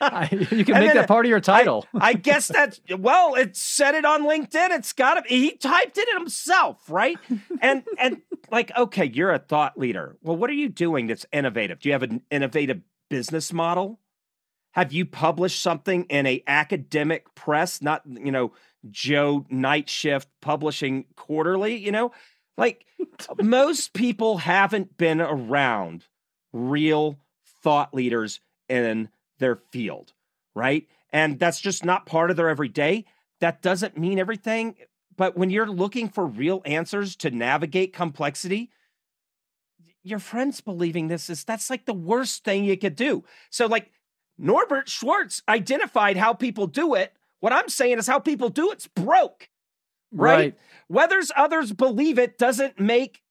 [0.00, 1.86] you can make that part of your title.
[1.94, 4.70] I, I guess that's well, it said it on LinkedIn.
[4.70, 7.16] It's got to he typed it himself, right?
[7.62, 10.16] And and like, okay, you're a thought leader.
[10.22, 11.78] Well, what are you doing that's innovative?
[11.78, 14.00] Do you have an innovative business model?
[14.72, 18.52] Have you published something in a academic press, not you know,
[18.90, 22.12] Joe Night Shift publishing quarterly, you know?
[22.56, 22.84] Like
[23.42, 26.04] most people haven't been around
[26.52, 27.18] real
[27.62, 30.12] thought leaders in their field,
[30.54, 30.86] right?
[31.12, 33.04] And that's just not part of their everyday.
[33.40, 34.76] That doesn't mean everything.
[35.16, 38.70] But when you're looking for real answers to navigate complexity,
[40.02, 43.24] your friends believing this is that's like the worst thing you could do.
[43.50, 43.90] So, like
[44.40, 47.12] Norbert Schwarz identified how people do it.
[47.40, 49.48] What I'm saying is how people do it's broke
[50.12, 50.36] right?
[50.36, 50.58] right?
[50.88, 53.22] Whether others believe it doesn't make,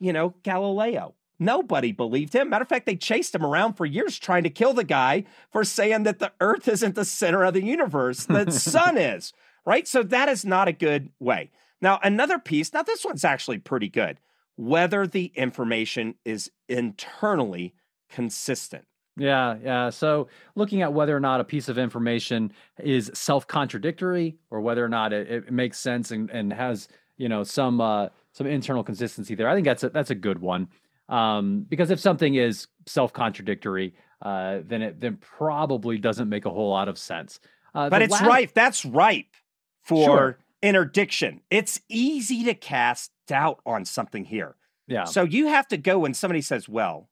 [0.00, 1.14] you know, Galileo.
[1.38, 2.48] Nobody believed him.
[2.48, 5.64] Matter of fact, they chased him around for years trying to kill the guy for
[5.64, 9.32] saying that the earth isn't the center of the universe, the sun is,
[9.66, 9.86] right?
[9.86, 11.50] So that is not a good way.
[11.80, 14.20] Now, another piece, now this one's actually pretty good.
[14.56, 17.74] Whether the information is internally
[18.08, 18.86] consistent.
[19.16, 19.90] Yeah, yeah.
[19.90, 24.88] So looking at whether or not a piece of information is self-contradictory or whether or
[24.88, 29.34] not it, it makes sense and, and has you know some uh, some internal consistency
[29.34, 30.68] there, I think that's a, that's a good one.
[31.08, 36.70] Um, because if something is self-contradictory, uh, then it then probably doesn't make a whole
[36.70, 37.40] lot of sense.
[37.74, 38.26] Uh, but it's last...
[38.26, 38.54] ripe.
[38.54, 39.34] That's ripe
[39.82, 40.38] for sure.
[40.62, 41.40] interdiction.
[41.50, 44.56] It's easy to cast doubt on something here.
[44.86, 45.04] Yeah.
[45.04, 47.08] So you have to go when somebody says, "Well,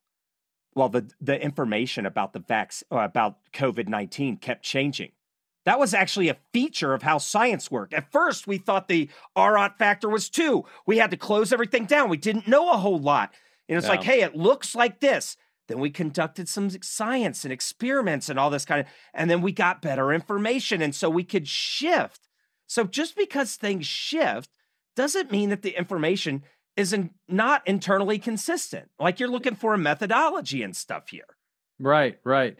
[0.75, 5.11] well, the the information about the vaccine uh, about COVID nineteen kept changing.
[5.65, 7.93] That was actually a feature of how science worked.
[7.93, 10.65] At first, we thought the R naught factor was two.
[10.85, 12.09] We had to close everything down.
[12.09, 13.33] We didn't know a whole lot.
[13.69, 13.91] And it's yeah.
[13.91, 15.37] like, hey, it looks like this.
[15.69, 19.53] Then we conducted some science and experiments and all this kind of, and then we
[19.53, 20.81] got better information.
[20.81, 22.27] And so we could shift.
[22.67, 24.49] So just because things shift
[24.97, 26.43] doesn't mean that the information
[26.75, 28.89] isn't not internally consistent.
[28.99, 31.37] Like you're looking for a methodology and stuff here.
[31.79, 32.57] Right, right.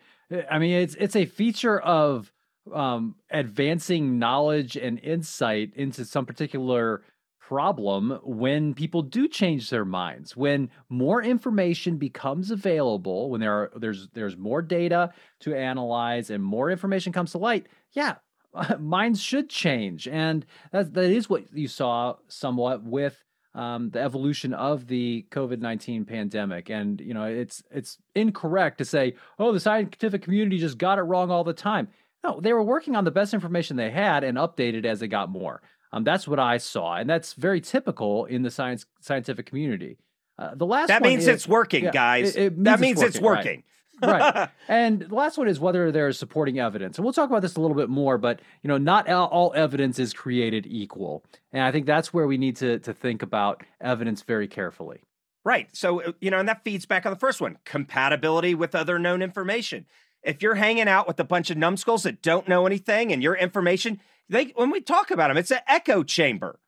[0.49, 2.31] I mean, it's it's a feature of
[2.73, 7.03] um, advancing knowledge and insight into some particular
[7.39, 13.71] problem when people do change their minds when more information becomes available when there are
[13.75, 18.15] there's there's more data to analyze and more information comes to light yeah
[18.79, 23.21] minds should change and that that is what you saw somewhat with
[23.55, 28.85] um, the evolution of the COVID nineteen pandemic, and you know it's it's incorrect to
[28.85, 31.87] say, oh, the scientific community just got it wrong all the time.
[32.23, 35.29] No, they were working on the best information they had and updated as they got
[35.29, 35.61] more.
[35.91, 39.97] Um, that's what I saw, and that's very typical in the science scientific community.
[40.39, 42.35] Uh, the last that means is, it's working, yeah, guys.
[42.35, 43.19] It, it means that means it's working.
[43.19, 43.57] It's working.
[43.57, 43.65] Right.
[44.07, 44.49] Right.
[44.67, 46.97] And the last one is whether there's supporting evidence.
[46.97, 49.99] And we'll talk about this a little bit more, but you know, not all evidence
[49.99, 51.23] is created equal.
[51.51, 55.01] And I think that's where we need to to think about evidence very carefully.
[55.45, 55.67] Right.
[55.75, 58.97] So, uh, you know, and that feeds back on the first one, compatibility with other
[58.97, 59.85] known information.
[60.21, 63.35] If you're hanging out with a bunch of numbskulls that don't know anything and your
[63.35, 66.59] information they when we talk about them, it's an echo chamber.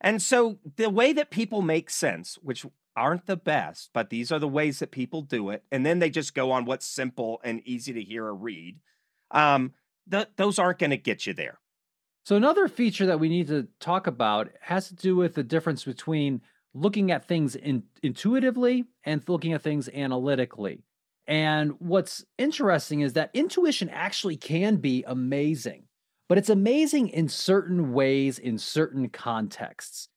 [0.00, 2.64] And so the way that people make sense, which
[2.96, 6.10] aren't the best, but these are the ways that people do it, and then they
[6.10, 8.78] just go on what's simple and easy to hear or read.
[9.30, 9.74] Um,
[10.10, 11.58] th- those aren't going to get you there.
[12.24, 15.84] So another feature that we need to talk about has to do with the difference
[15.84, 16.42] between
[16.74, 20.84] looking at things in, intuitively and looking at things analytically.
[21.26, 25.84] And what's interesting is that intuition actually can be amazing
[26.30, 30.09] but it's amazing in certain ways, in certain contexts.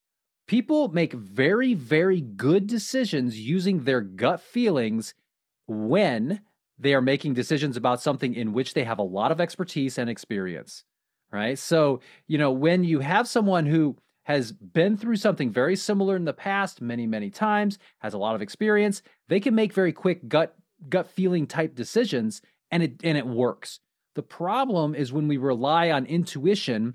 [0.53, 5.15] People make very, very good decisions using their gut feelings
[5.65, 6.41] when
[6.77, 10.11] they are making decisions about something in which they have a lot of expertise and
[10.11, 10.83] experience,
[11.31, 11.57] right?
[11.57, 16.25] So, you know, when you have someone who has been through something very similar in
[16.25, 20.27] the past many, many times, has a lot of experience, they can make very quick
[20.27, 20.55] gut
[20.87, 23.79] gut feeling type decisions and it and it works.
[24.13, 26.93] The problem is when we rely on intuition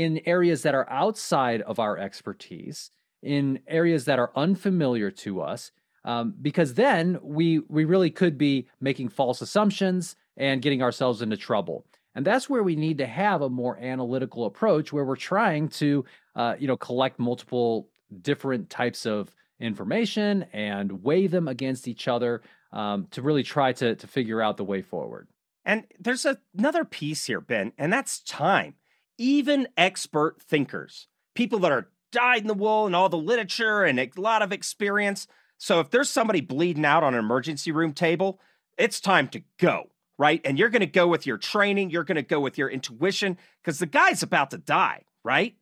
[0.00, 2.90] in areas that are outside of our expertise,
[3.22, 5.72] in areas that are unfamiliar to us,
[6.04, 11.36] um, because then we we really could be making false assumptions and getting ourselves into
[11.36, 11.84] trouble.
[12.14, 16.04] And that's where we need to have a more analytical approach, where we're trying to,
[16.34, 17.88] uh, you know, collect multiple
[18.22, 22.40] different types of information and weigh them against each other
[22.72, 25.28] um, to really try to to figure out the way forward.
[25.64, 28.74] And there's a, another piece here, Ben, and that's time.
[29.20, 34.00] Even expert thinkers, people that are dyed in the wool and all the literature and
[34.00, 35.26] a lot of experience.
[35.58, 38.40] So if there's somebody bleeding out on an emergency room table,
[38.78, 40.40] it's time to go, right?
[40.42, 43.36] And you're going to go with your training, you're going to go with your intuition
[43.62, 45.54] because the guy's about to die, right?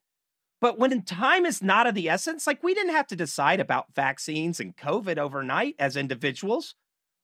[0.60, 3.92] But when time is not of the essence, like we didn't have to decide about
[3.92, 6.76] vaccines and COVID overnight as individuals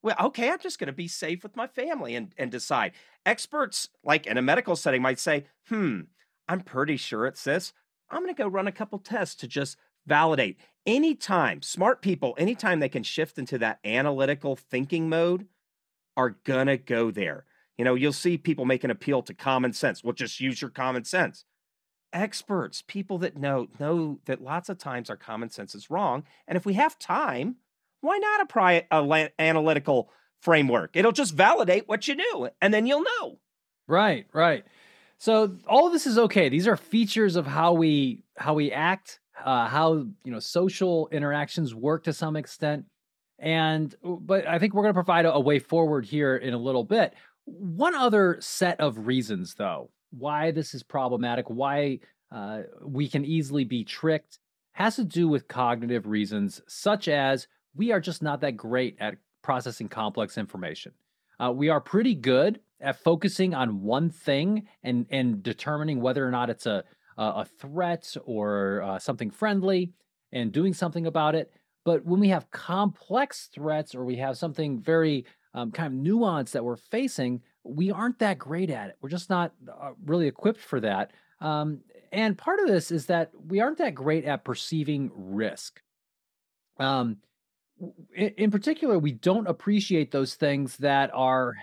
[0.04, 2.92] well, okay, I'm just going to be safe with my family and, and decide.
[3.24, 6.00] Experts, like in a medical setting, might say, hmm,
[6.48, 7.72] I'm pretty sure it's this.
[8.10, 9.76] I'm going to go run a couple tests to just
[10.06, 10.58] validate.
[10.86, 15.46] Anytime, smart people, anytime they can shift into that analytical thinking mode,
[16.16, 17.44] are going to go there.
[17.76, 20.04] You know, you'll see people make an appeal to common sense.
[20.04, 21.44] Well, just use your common sense.
[22.12, 26.22] Experts, people that know, know that lots of times our common sense is wrong.
[26.46, 27.56] And if we have time,
[28.00, 30.90] why not apply an analytical framework?
[30.94, 33.40] It'll just validate what you knew, and then you'll know.
[33.88, 34.64] Right, right.
[35.18, 36.48] So all of this is okay.
[36.48, 41.74] These are features of how we how we act, uh, how you know social interactions
[41.74, 42.84] work to some extent.
[43.38, 46.58] And but I think we're going to provide a, a way forward here in a
[46.58, 47.14] little bit.
[47.44, 52.00] One other set of reasons, though, why this is problematic, why
[52.30, 54.38] uh, we can easily be tricked,
[54.72, 59.16] has to do with cognitive reasons, such as we are just not that great at
[59.42, 60.92] processing complex information.
[61.38, 66.30] Uh, we are pretty good at focusing on one thing and and determining whether or
[66.30, 66.84] not it's a
[67.16, 69.92] a threat or uh, something friendly
[70.32, 71.52] and doing something about it.
[71.84, 76.52] But when we have complex threats or we have something very um, kind of nuanced
[76.52, 78.96] that we're facing, we aren't that great at it.
[79.00, 81.12] We're just not uh, really equipped for that.
[81.40, 85.80] Um, and part of this is that we aren't that great at perceiving risk.
[86.78, 87.18] Um,
[88.14, 91.54] in particular, we don't appreciate those things that are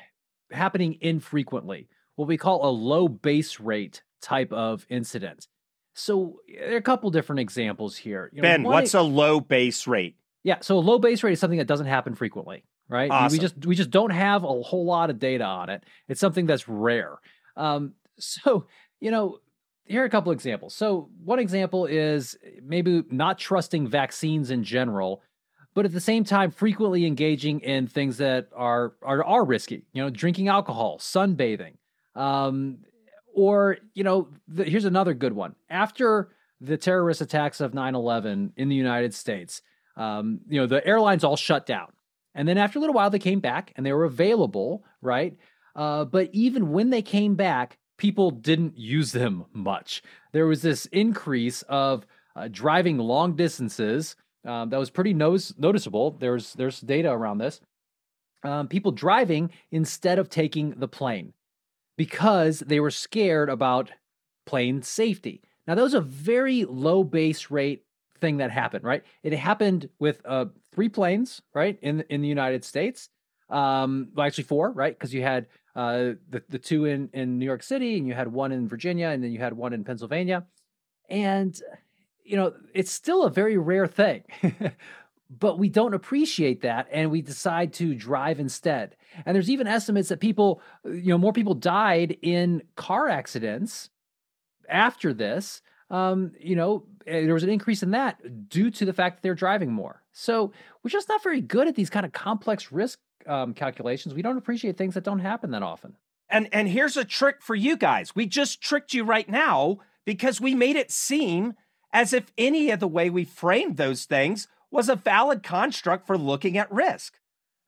[0.51, 1.87] happening infrequently.
[2.15, 5.47] what we call a low base rate type of incident.
[5.93, 8.29] So there are a couple different examples here.
[8.33, 10.15] You know, ben, what's a low base rate?
[10.43, 13.11] Yeah, so a low base rate is something that doesn't happen frequently, right?
[13.11, 13.35] Awesome.
[13.35, 15.83] We just we just don't have a whole lot of data on it.
[16.07, 17.19] It's something that's rare.
[17.55, 18.67] Um, so
[18.99, 19.39] you know,
[19.85, 20.73] here are a couple examples.
[20.73, 25.21] So one example is maybe not trusting vaccines in general,
[25.73, 29.85] but at the same time frequently engaging in things that are are are risky.
[29.93, 31.73] You know, drinking alcohol, sunbathing,
[32.15, 32.79] um,
[33.33, 35.55] or you know, the, here's another good one.
[35.69, 36.29] After
[36.59, 39.61] the terrorist attacks of 9/11 in the United States
[39.97, 41.87] um, you know, the airlines all shut down.
[42.33, 45.37] And then after a little while, they came back and they were available, right?
[45.75, 50.01] Uh, but even when they came back, people didn't use them much.
[50.31, 52.05] There was this increase of
[52.35, 56.11] uh, driving long distances um, that was pretty noticeable.
[56.11, 57.61] There's there's data around this.
[58.43, 61.33] Um, people driving instead of taking the plane
[61.95, 63.91] because they were scared about
[64.47, 65.41] plane safety.
[65.67, 67.83] Now, that was a very low base rate
[68.19, 69.03] thing that happened, right?
[69.23, 73.09] It happened with uh, three planes, right, in in the United States.
[73.49, 74.97] Um, well, actually four, right?
[74.97, 78.27] Because you had uh, the the two in in New York City, and you had
[78.27, 80.45] one in Virginia, and then you had one in Pennsylvania,
[81.09, 81.61] and
[82.23, 84.23] you know it's still a very rare thing.
[85.39, 88.97] but we don't appreciate that and we decide to drive instead.
[89.25, 93.89] And there's even estimates that people, you know, more people died in car accidents
[94.67, 99.17] after this um, you know, there was an increase in that due to the fact
[99.17, 100.01] that they're driving more.
[100.13, 104.15] So we're just not very good at these kind of complex risk um, calculations.
[104.15, 105.97] We don't appreciate things that don't happen that often.
[106.29, 108.15] And and here's a trick for you guys.
[108.15, 111.55] We just tricked you right now because we made it seem
[111.93, 116.17] as if any of the way we framed those things was a valid construct for
[116.17, 117.19] looking at risk.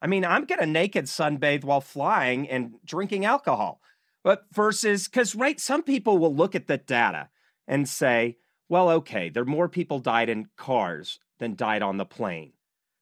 [0.01, 3.81] I mean, I'm going to naked sunbathe while flying and drinking alcohol.
[4.23, 7.29] But versus, because, right, some people will look at the data
[7.67, 8.37] and say,
[8.69, 12.53] well, okay, there more people died in cars than died on the plane.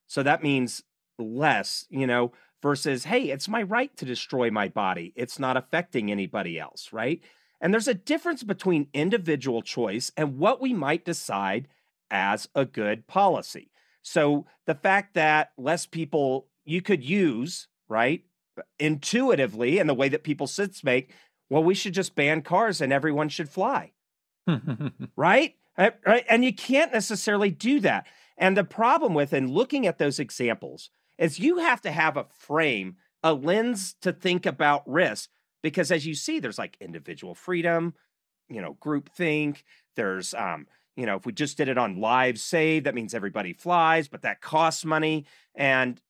[0.06, 0.82] So that means
[1.18, 5.12] less, you know, versus, hey, it's my right to destroy my body.
[5.16, 7.22] It's not affecting anybody else, right?
[7.62, 11.68] And there's a difference between individual choice and what we might decide
[12.10, 13.70] as a good policy.
[14.02, 18.24] So the fact that less people you could use, right,
[18.78, 21.14] intuitively in the way that people sits make,
[21.48, 23.92] well, we should just ban cars and everyone should fly.
[25.16, 25.54] right?
[25.78, 26.24] Uh, right?
[26.28, 28.06] And you can't necessarily do that.
[28.36, 32.26] And the problem with and looking at those examples is you have to have a
[32.36, 35.30] frame, a lens to think about risk.
[35.62, 37.94] Because as you see, there's like individual freedom,
[38.48, 39.64] you know, group think.
[39.96, 43.52] There's, um, you know, if we just did it on live save, that means everybody
[43.52, 45.26] flies, but that costs money.
[45.54, 46.00] And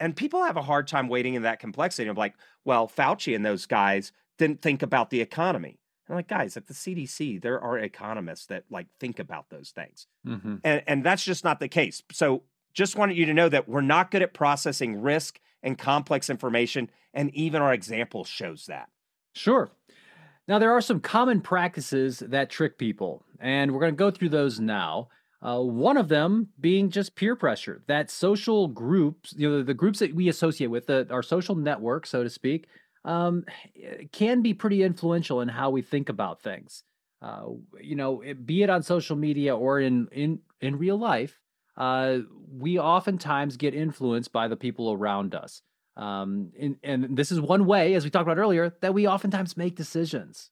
[0.00, 3.46] and people have a hard time waiting in that complexity of like, well, Fauci and
[3.46, 5.78] those guys didn't think about the economy.
[6.08, 10.08] I'm like, guys, at the CDC, there are economists that like think about those things.
[10.26, 10.56] Mm-hmm.
[10.64, 12.02] And, and that's just not the case.
[12.10, 12.42] So
[12.74, 16.90] just wanted you to know that we're not good at processing risk and complex information.
[17.14, 18.88] And even our example shows that.
[19.34, 19.70] Sure.
[20.48, 24.30] Now, there are some common practices that trick people, and we're going to go through
[24.30, 25.08] those now.
[25.42, 29.98] Uh, one of them being just peer pressure, that social groups, you know, the groups
[30.00, 32.66] that we associate with, the, our social network, so to speak,
[33.04, 33.44] um,
[34.12, 36.84] can be pretty influential in how we think about things.
[37.20, 37.46] Uh,
[37.80, 41.40] you know, be it on social media or in in in real life,
[41.76, 42.18] uh,
[42.50, 45.62] we oftentimes get influenced by the people around us.
[45.96, 49.56] Um, and, and this is one way, as we talked about earlier, that we oftentimes
[49.56, 50.50] make decisions.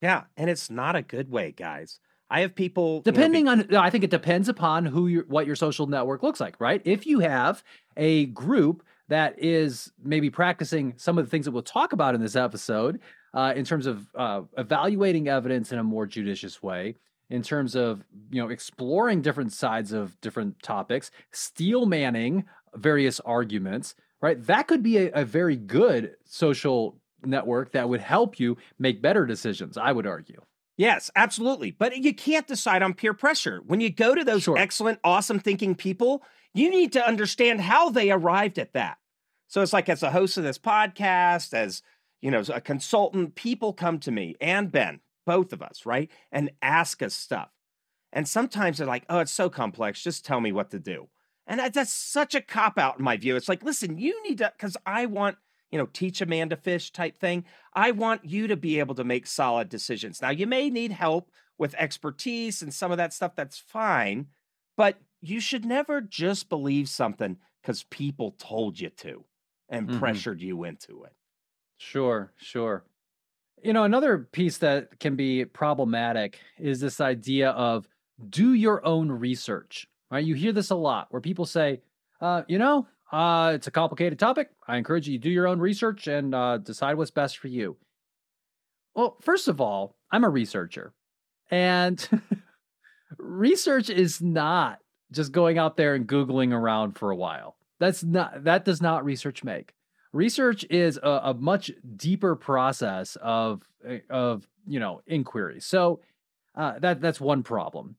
[0.00, 2.00] Yeah, and it's not a good way, guys.
[2.30, 3.84] I have people depending you know, be- on.
[3.84, 6.80] I think it depends upon who your what your social network looks like, right?
[6.84, 7.62] If you have
[7.96, 12.22] a group that is maybe practicing some of the things that we'll talk about in
[12.22, 13.00] this episode
[13.34, 16.96] uh, in terms of uh, evaluating evidence in a more judicious way
[17.28, 23.94] in terms of you know exploring different sides of different topics steel manning various arguments
[24.22, 29.02] right that could be a, a very good social network that would help you make
[29.02, 30.40] better decisions i would argue
[30.78, 31.70] Yes, absolutely.
[31.70, 33.60] But you can't decide on peer pressure.
[33.66, 34.56] When you go to those sure.
[34.56, 36.22] excellent, awesome thinking people,
[36.54, 38.98] you need to understand how they arrived at that.
[39.48, 41.82] So it's like as a host of this podcast, as
[42.22, 46.10] you know, a consultant, people come to me and Ben, both of us, right?
[46.30, 47.50] And ask us stuff.
[48.12, 50.02] And sometimes they're like, oh, it's so complex.
[50.02, 51.08] Just tell me what to do.
[51.46, 53.36] And that's such a cop out in my view.
[53.36, 55.36] It's like, listen, you need to, because I want,
[55.70, 57.44] you know, teach a man to fish type thing.
[57.74, 60.22] I want you to be able to make solid decisions.
[60.22, 63.34] Now, you may need help with expertise and some of that stuff.
[63.34, 64.26] That's fine.
[64.76, 69.24] But you should never just believe something because people told you to
[69.68, 69.98] and mm-hmm.
[69.98, 71.12] pressured you into it.
[71.78, 72.84] Sure, sure.
[73.62, 77.88] You know, another piece that can be problematic is this idea of
[78.28, 79.88] do your own research.
[80.12, 80.24] Right?
[80.24, 81.80] You hear this a lot where people say,
[82.20, 84.50] uh, you know, uh, it's a complicated topic.
[84.68, 87.78] I encourage you to do your own research and uh, decide what's best for you.
[88.94, 90.92] Well, first of all, I'm a researcher,
[91.50, 92.06] and
[93.16, 94.80] research is not
[95.12, 97.56] just going out there and googling around for a while.
[97.80, 99.72] That's not that does not research make.
[100.12, 105.60] Research is a, a much deeper process of eh, of you know inquiry.
[105.60, 106.00] So
[106.54, 107.96] uh, that that's one problem.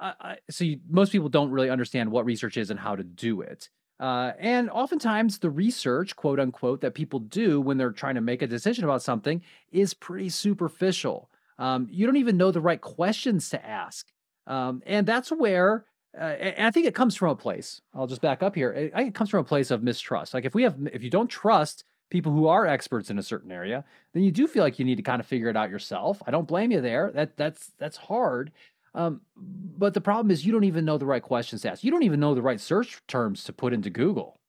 [0.00, 3.42] Uh, so you, most people don't really understand what research is and how to do
[3.42, 3.68] it.
[4.00, 8.40] Uh, and oftentimes, the research, quote unquote, that people do when they're trying to make
[8.40, 11.28] a decision about something is pretty superficial.
[11.58, 14.10] Um, you don't even know the right questions to ask.
[14.46, 15.84] Um, and that's where,
[16.18, 17.82] uh, and I think it comes from a place.
[17.94, 18.90] I'll just back up here.
[18.94, 20.32] I think it comes from a place of mistrust.
[20.32, 23.52] Like if we have, if you don't trust people who are experts in a certain
[23.52, 23.84] area,
[24.14, 26.22] then you do feel like you need to kind of figure it out yourself.
[26.26, 27.12] I don't blame you there.
[27.12, 28.50] That that's that's hard.
[28.94, 31.84] Um, but the problem is you don't even know the right questions to ask.
[31.84, 34.40] You don't even know the right search terms to put into Google.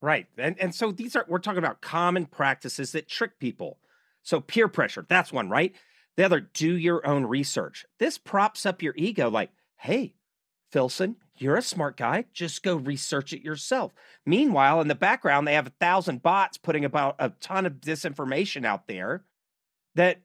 [0.00, 0.26] Right.
[0.36, 3.78] And and so these are we're talking about common practices that trick people.
[4.22, 5.74] So peer pressure, that's one, right?
[6.16, 7.84] The other, do your own research.
[7.98, 10.14] This props up your ego like, hey,
[10.70, 12.26] Filson, you're a smart guy.
[12.32, 13.92] Just go research it yourself.
[14.24, 18.64] Meanwhile, in the background, they have a thousand bots putting about a ton of disinformation
[18.64, 19.24] out there
[19.94, 20.20] that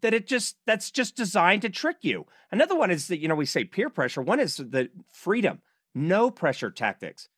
[0.00, 2.26] that it just that's just designed to trick you.
[2.50, 4.22] Another one is that you know we say peer pressure.
[4.22, 5.60] One is the freedom,
[5.94, 7.28] no pressure tactics.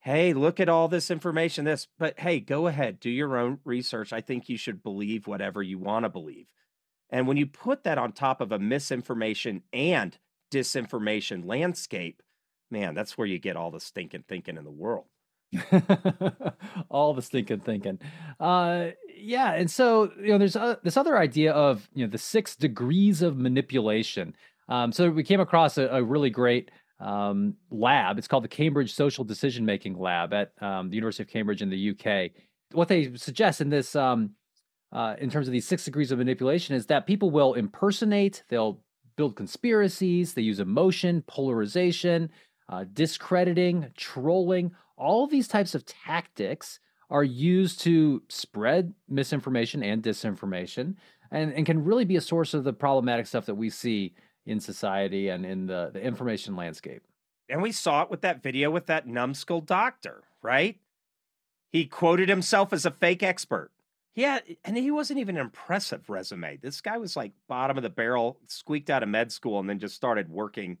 [0.00, 1.64] Hey, look at all this information.
[1.64, 4.12] This, but hey, go ahead, do your own research.
[4.12, 6.46] I think you should believe whatever you want to believe.
[7.10, 10.16] And when you put that on top of a misinformation and
[10.52, 12.22] disinformation landscape,
[12.70, 15.06] man, that's where you get all the stinking thinking in the world.
[16.90, 17.98] all the stinking thinking.
[18.38, 22.18] Uh, yeah, and so you know, there's uh, this other idea of you know the
[22.18, 24.34] six degrees of manipulation.
[24.68, 28.18] Um, so we came across a, a really great um, lab.
[28.18, 31.70] It's called the Cambridge Social Decision Making Lab at um, the University of Cambridge in
[31.70, 32.32] the UK.
[32.72, 34.30] What they suggest in this, um,
[34.92, 38.80] uh, in terms of these six degrees of manipulation, is that people will impersonate, they'll
[39.16, 42.30] build conspiracies, they use emotion, polarization,
[42.68, 46.80] uh, discrediting, trolling, all these types of tactics
[47.10, 50.94] are used to spread misinformation and disinformation
[51.30, 54.60] and, and can really be a source of the problematic stuff that we see in
[54.60, 57.02] society and in the, the information landscape.
[57.48, 60.78] And we saw it with that video with that numbskull doctor, right?
[61.70, 63.70] He quoted himself as a fake expert.
[64.14, 66.56] Yeah, and he wasn't even an impressive resume.
[66.56, 69.78] This guy was like bottom of the barrel, squeaked out of med school, and then
[69.78, 70.78] just started working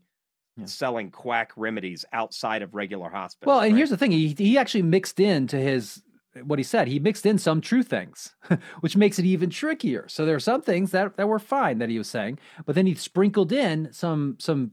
[0.56, 0.66] yeah.
[0.66, 3.48] selling quack remedies outside of regular hospitals.
[3.48, 3.78] Well, and right?
[3.78, 6.02] here's the thing: he he actually mixed into his
[6.44, 6.88] what he said.
[6.88, 8.34] He mixed in some true things,
[8.80, 10.06] which makes it even trickier.
[10.08, 12.86] So there are some things that that were fine that he was saying, but then
[12.86, 14.72] he sprinkled in some some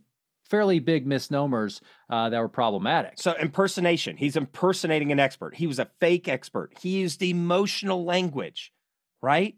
[0.49, 3.13] fairly big misnomers uh, that were problematic.
[3.15, 4.17] So impersonation.
[4.17, 5.55] He's impersonating an expert.
[5.55, 6.73] He was a fake expert.
[6.79, 8.71] He used emotional language,
[9.21, 9.55] right?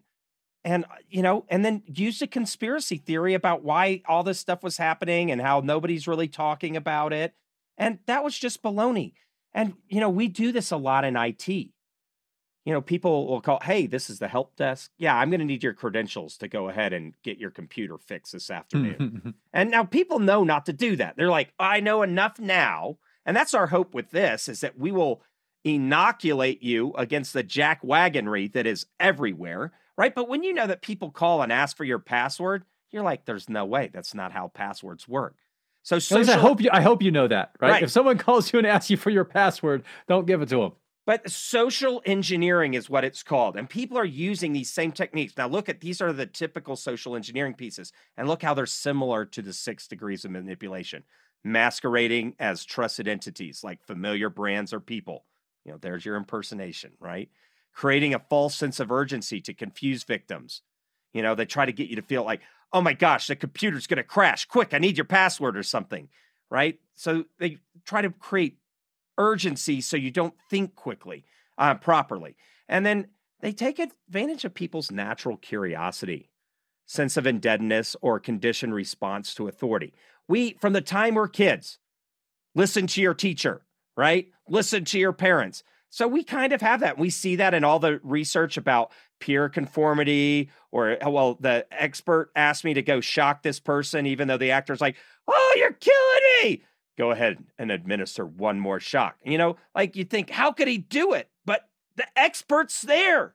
[0.66, 4.64] And uh, you know and then used a conspiracy theory about why all this stuff
[4.64, 7.34] was happening and how nobody's really talking about it
[7.78, 9.14] and that was just baloney.
[9.54, 13.60] And you know we do this a lot in IT you know people will call
[13.64, 14.92] hey this is the help desk.
[14.98, 18.34] Yeah i'm going to need your credentials to go ahead and get your computer fixed
[18.34, 19.36] this afternoon.
[19.54, 21.16] And now people know not to do that.
[21.16, 22.98] They're like i know enough now.
[23.26, 25.22] And that's our hope with this is that we will
[25.64, 30.14] inoculate you against the jack wagonry that is everywhere right?
[30.14, 33.50] But when you know that people call and ask for your password, you're like, there's
[33.50, 33.90] no way.
[33.94, 35.36] That's not how passwords work.
[35.84, 37.72] So social, I hope you I hope you know that, right?
[37.72, 37.84] right?
[37.84, 40.72] If someone calls you and asks you for your password, don't give it to them.
[41.06, 43.56] But social engineering is what it's called.
[43.56, 45.34] And people are using these same techniques.
[45.38, 47.94] Now, look at these are the typical social engineering pieces.
[48.18, 51.04] And look how they're similar to the six degrees of manipulation
[51.44, 55.26] masquerading as trusted entities like familiar brands or people.
[55.64, 57.30] You know, there's your impersonation, right?
[57.76, 60.62] Creating a false sense of urgency to confuse victims.
[61.14, 62.42] You know, they try to get you to feel like,
[62.74, 64.46] oh my gosh, the computer's going to crash.
[64.46, 66.10] Quick, I need your password or something,
[66.50, 66.80] right?
[66.96, 68.58] So they try to create
[69.18, 71.26] urgency so you don't think quickly,
[71.58, 72.36] uh, properly.
[72.68, 73.08] And then
[73.42, 76.30] they take advantage of people's natural curiosity,
[76.86, 79.94] sense of indebtedness, or conditioned response to authority.
[80.28, 81.78] We, from the time we're kids,
[82.56, 83.66] listen to your teacher,
[83.96, 84.30] right?
[84.48, 85.64] Listen to your parents.
[85.96, 86.98] So we kind of have that.
[86.98, 88.92] We see that in all the research about
[89.22, 94.28] peer conformity, or uh, well, the expert asked me to go shock this person, even
[94.28, 96.64] though the actor's like, "Oh, you're killing me."
[96.98, 99.16] Go ahead and administer one more shock.
[99.24, 101.30] You know, like you think, how could he do it?
[101.46, 101.62] But
[101.96, 103.34] the expert's there,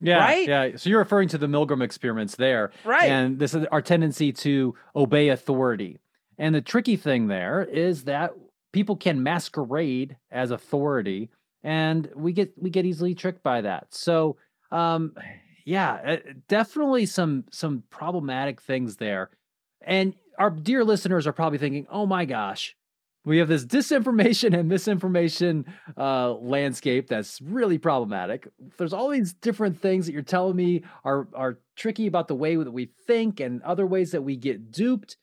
[0.00, 0.48] Yeah, right?
[0.48, 0.76] yeah.
[0.76, 3.08] So you're referring to the Milgram experiments there, Right.
[3.08, 6.00] And this is our tendency to obey authority.
[6.38, 8.32] And the tricky thing there is that
[8.72, 11.30] people can masquerade as authority,
[11.62, 13.88] and we get we get easily tricked by that.
[13.90, 14.36] So,
[14.70, 15.14] um,
[15.64, 16.16] yeah, uh,
[16.48, 19.30] definitely some some problematic things there.
[19.82, 22.76] And our dear listeners are probably thinking, "Oh my gosh,
[23.24, 28.48] we have this disinformation and misinformation uh, landscape that's really problematic.
[28.78, 32.56] There's all these different things that you're telling me are are tricky about the way
[32.56, 35.16] that we think and other ways that we get duped.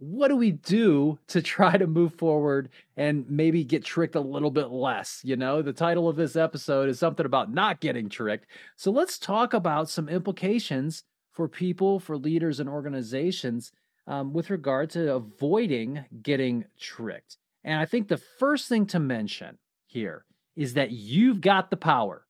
[0.00, 4.50] What do we do to try to move forward and maybe get tricked a little
[4.50, 5.20] bit less?
[5.24, 8.46] You know, the title of this episode is something about not getting tricked.
[8.76, 13.72] So let's talk about some implications for people, for leaders, and organizations
[14.06, 17.36] um, with regard to avoiding getting tricked.
[17.64, 20.24] And I think the first thing to mention here
[20.54, 22.24] is that you've got the power.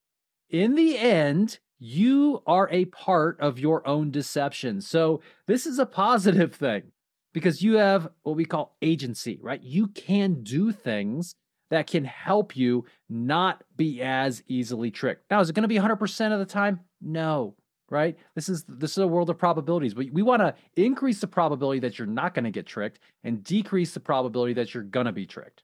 [0.48, 4.80] In the end, you are a part of your own deception.
[4.80, 6.92] So, this is a positive thing
[7.33, 9.62] because you have what we call agency, right?
[9.62, 11.35] You can do things
[11.70, 15.31] that can help you not be as easily tricked.
[15.31, 16.81] Now, is it going to be 100% of the time?
[17.01, 17.55] No
[17.91, 18.16] right?
[18.35, 19.95] This is this is a world of probabilities.
[19.95, 23.43] But we want to increase the probability that you're not going to get tricked and
[23.43, 25.62] decrease the probability that you're going to be tricked.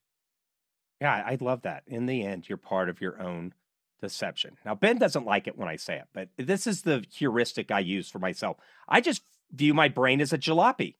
[1.00, 1.82] Yeah, I love that.
[1.86, 3.52] In the end, you're part of your own
[4.00, 4.56] deception.
[4.64, 7.80] Now, Ben doesn't like it when I say it, but this is the heuristic I
[7.80, 8.56] use for myself.
[8.88, 10.94] I just view my brain as a jalopy.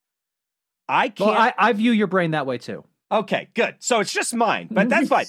[0.89, 1.31] I can't.
[1.31, 2.85] Well, I, I view your brain that way too.
[3.11, 3.77] Okay, good.
[3.79, 5.27] So it's just mine, but that's fine.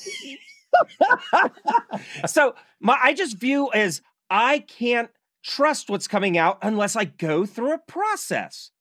[2.26, 5.10] so my I just view as I can't
[5.44, 8.72] trust what's coming out unless I go through a process,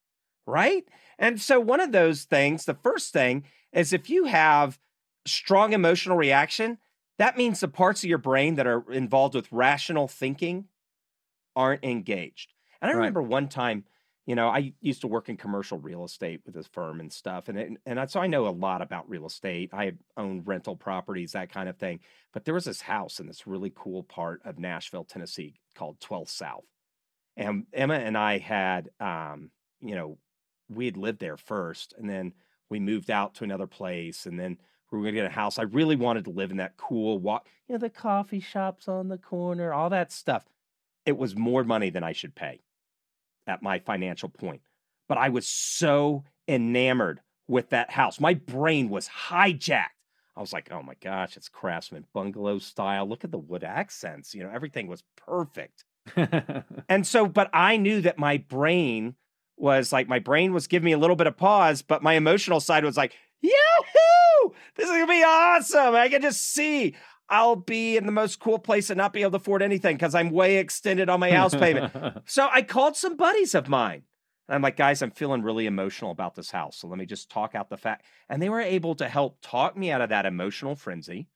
[0.47, 0.85] right?
[1.19, 4.79] And so, one of those things, the first thing is if you have
[5.27, 6.79] strong emotional reaction,
[7.19, 10.67] that means the parts of your brain that are involved with rational thinking
[11.55, 12.53] aren't engaged.
[12.81, 13.01] And I Right.
[13.01, 13.85] remember one time,
[14.27, 17.49] you know, I used to work in commercial real estate with this firm and stuff,
[17.49, 19.71] and it, and so I know a lot about real estate.
[19.73, 22.01] I own rental properties, that kind of thing.
[22.33, 26.31] But there was this house in this really cool part of Nashville, Tennessee, called 12th
[26.31, 26.65] South,
[27.37, 29.51] and Emma and I had, um,
[29.83, 30.17] you know,
[30.71, 32.33] we had lived there first, and then
[32.71, 34.57] we moved out to another place, and then
[34.91, 35.59] we were going to get a house.
[35.59, 39.09] I really wanted to live in that cool walk, you know, the coffee shops on
[39.09, 40.47] the corner, all that stuff.
[41.05, 42.64] It was more money than I should pay
[43.47, 44.63] at my financial point.
[45.09, 48.21] But I was so enamored with that house.
[48.21, 49.89] My brain was hijacked.
[50.37, 53.09] I was like, oh my gosh, it's craftsman bungalow style.
[53.09, 54.35] Look at the wood accents.
[54.35, 55.85] You know, everything was perfect.
[56.89, 59.15] And so, but I knew that my brain
[59.57, 62.61] was like, my brain was giving me a little bit of pause, but my emotional
[62.61, 64.55] side was like, Yahoo!
[64.75, 65.95] This is gonna be awesome.
[65.95, 66.95] I can just see
[67.29, 70.15] I'll be in the most cool place and not be able to afford anything because
[70.15, 71.93] I'm way extended on my house payment.
[72.27, 74.03] So I called some buddies of mine.
[74.49, 76.77] And I'm like, guys, I'm feeling really emotional about this house.
[76.77, 78.05] So let me just talk out the fact.
[78.29, 81.29] And they were able to help talk me out of that emotional frenzy,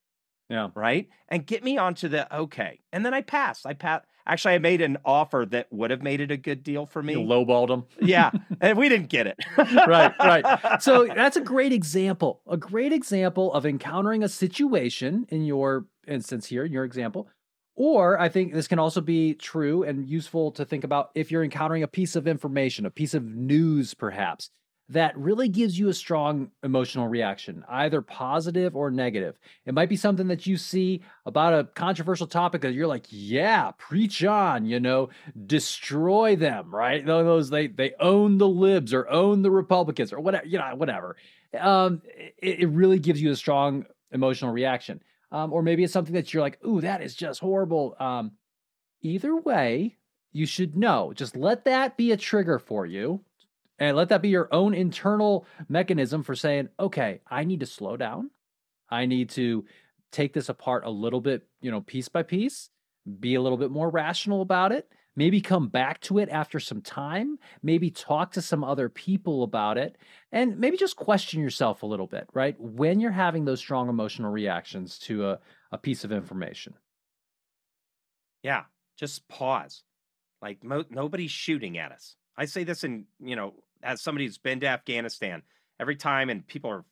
[0.49, 0.69] yeah.
[0.75, 1.09] right?
[1.29, 2.81] And get me onto the okay.
[2.93, 3.67] And then I passed.
[3.67, 4.07] I passed.
[4.27, 7.15] Actually, I made an offer that would have made it a good deal for me.
[7.15, 7.85] You lowballed them.
[8.01, 8.31] yeah.
[8.61, 9.37] And we didn't get it.
[9.57, 10.83] right, right.
[10.83, 12.43] So that's a great example.
[12.47, 17.29] A great example of encountering a situation in your instance here, in your example.
[17.75, 21.45] Or I think this can also be true and useful to think about if you're
[21.45, 24.51] encountering a piece of information, a piece of news, perhaps,
[24.91, 29.39] that really gives you a strong emotional reaction, either positive or negative.
[29.67, 33.73] It might be something that you see about a controversial topic that you're like, yeah,
[33.77, 35.11] preach on, you know,
[35.47, 37.05] destroy them, right?
[37.05, 41.17] Those they they own the libs or own the Republicans or whatever, you know, whatever.
[41.59, 45.03] Um, it, it really gives you a strong emotional reaction.
[45.31, 47.95] Um, or maybe it's something that you're like, ooh, that is just horrible.
[48.01, 48.33] Um,
[49.03, 49.99] either way,
[50.33, 51.13] you should know.
[51.15, 53.23] Just let that be a trigger for you
[53.79, 57.97] and let that be your own internal mechanism for saying, okay, I need to slow
[57.97, 58.31] down.
[58.91, 59.65] I need to
[60.11, 62.71] take this apart a little bit, you know, piece by piece,
[63.21, 66.81] be a little bit more rational about it, maybe come back to it after some
[66.81, 69.97] time, maybe talk to some other people about it,
[70.33, 72.59] and maybe just question yourself a little bit, right?
[72.59, 75.39] When you're having those strong emotional reactions to a,
[75.73, 76.75] a piece of information.
[78.43, 78.63] Yeah,
[78.97, 79.83] just pause.
[80.41, 82.17] Like mo- nobody's shooting at us.
[82.37, 85.43] I say this in, you know, as somebody who's been to Afghanistan
[85.81, 86.85] every time and people are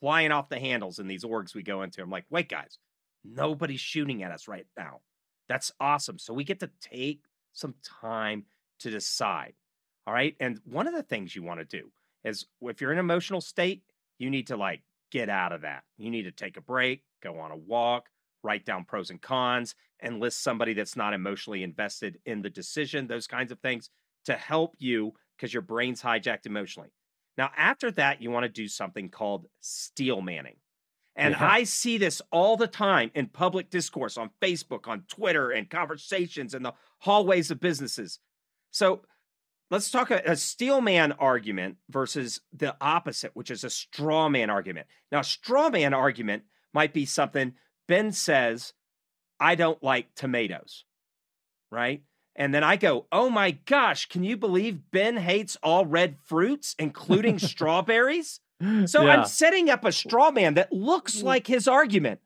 [0.00, 2.02] flying off the handles in these orgs we go into.
[2.02, 2.78] I'm like, wait, guys,
[3.24, 5.00] nobody's shooting at us right now.
[5.48, 6.18] That's awesome.
[6.18, 8.44] So we get to take some time
[8.80, 9.54] to decide.
[10.06, 10.36] All right.
[10.40, 11.90] And one of the things you want to do
[12.24, 13.82] is if you're in an emotional state,
[14.18, 15.84] you need to like get out of that.
[15.98, 18.08] You need to take a break, go on a walk,
[18.42, 23.06] write down pros and cons, and list somebody that's not emotionally invested in the decision,
[23.06, 23.90] those kinds of things
[24.26, 26.88] to help you because your brain's hijacked emotionally.
[27.36, 30.56] Now, after that, you want to do something called steel manning.
[31.14, 31.50] And yeah.
[31.50, 36.54] I see this all the time in public discourse on Facebook, on Twitter, and conversations
[36.54, 38.18] in the hallways of businesses.
[38.70, 39.02] So
[39.70, 44.50] let's talk a, a steel man argument versus the opposite, which is a straw man
[44.50, 44.86] argument.
[45.10, 47.54] Now, a straw man argument might be something
[47.88, 48.72] Ben says,
[49.38, 50.84] I don't like tomatoes,
[51.70, 52.02] right?
[52.38, 56.76] And then I go, oh my gosh, can you believe Ben hates all red fruits,
[56.78, 58.40] including strawberries?
[58.86, 59.10] So yeah.
[59.10, 61.24] I'm setting up a straw man that looks mm.
[61.24, 62.20] like his argument,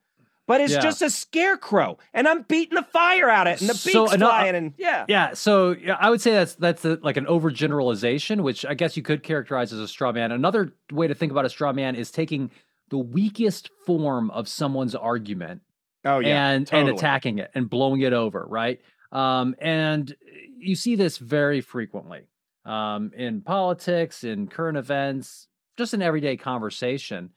[0.46, 0.80] but it's yeah.
[0.80, 4.06] just a scarecrow, and I'm beating the fire out of it, and the beak's so,
[4.06, 5.34] uh, flying, and yeah, yeah.
[5.34, 9.02] So yeah, I would say that's that's a, like an overgeneralization, which I guess you
[9.02, 10.30] could characterize as a straw man.
[10.30, 12.52] Another way to think about a straw man is taking
[12.90, 15.62] the weakest form of someone's argument,
[16.04, 16.90] oh yeah, and totally.
[16.90, 18.80] and attacking it and blowing it over, right?
[19.12, 20.14] Um, and
[20.58, 22.28] you see this very frequently
[22.64, 27.30] um, in politics, in current events, just in everyday conversation.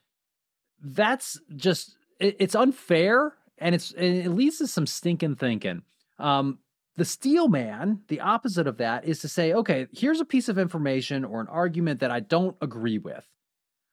[0.80, 5.82] That's just it, it's unfair, and it's it leads to some stinking thinking.
[6.18, 6.58] Um,
[6.96, 10.58] the steel man, the opposite of that, is to say, okay, here's a piece of
[10.58, 13.26] information or an argument that I don't agree with.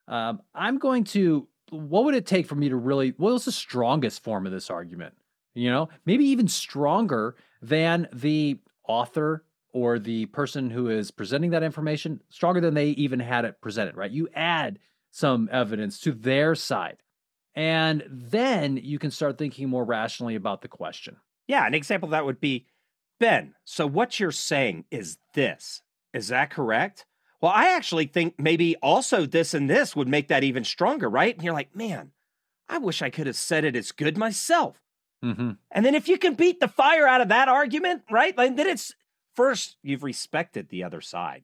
[0.08, 1.48] Um, I'm going to.
[1.70, 3.14] What would it take for me to really?
[3.18, 5.16] What was the strongest form of this argument?
[5.54, 9.44] You know, maybe even stronger than the author
[9.74, 13.96] or the person who is presenting that information, stronger than they even had it presented,
[13.96, 14.12] right?
[14.12, 14.80] You add
[15.12, 16.98] some evidence to their side.
[17.54, 21.18] And then you can start thinking more rationally about the question.
[21.48, 22.66] Yeah, an example of that would be
[23.20, 25.84] Ben, so what you're saying is this.
[26.14, 27.06] Is that correct?
[27.40, 31.36] Well, I actually think maybe also this and this would make that even stronger, right?
[31.36, 32.12] And you're like, man,
[32.70, 34.82] I wish I could have said it as good myself.
[35.24, 35.52] Mm-hmm.
[35.72, 38.36] And then if you can beat the fire out of that argument, right?
[38.36, 38.94] Like, then it's
[39.36, 41.44] first you've respected the other side,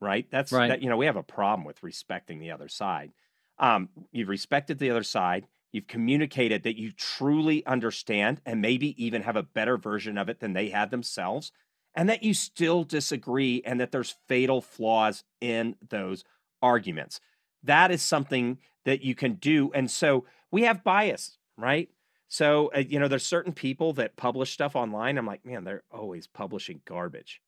[0.00, 0.26] right?
[0.30, 0.68] That's right.
[0.68, 3.12] That, you know we have a problem with respecting the other side.
[3.58, 5.46] Um, you've respected the other side.
[5.72, 10.40] You've communicated that you truly understand and maybe even have a better version of it
[10.40, 11.52] than they had themselves,
[11.94, 16.24] and that you still disagree and that there's fatal flaws in those
[16.62, 17.20] arguments.
[17.62, 19.72] That is something that you can do.
[19.72, 21.88] And so we have bias, right?
[22.28, 25.18] So, uh, you know, there's certain people that publish stuff online.
[25.18, 27.40] I'm like, man, they're always publishing garbage.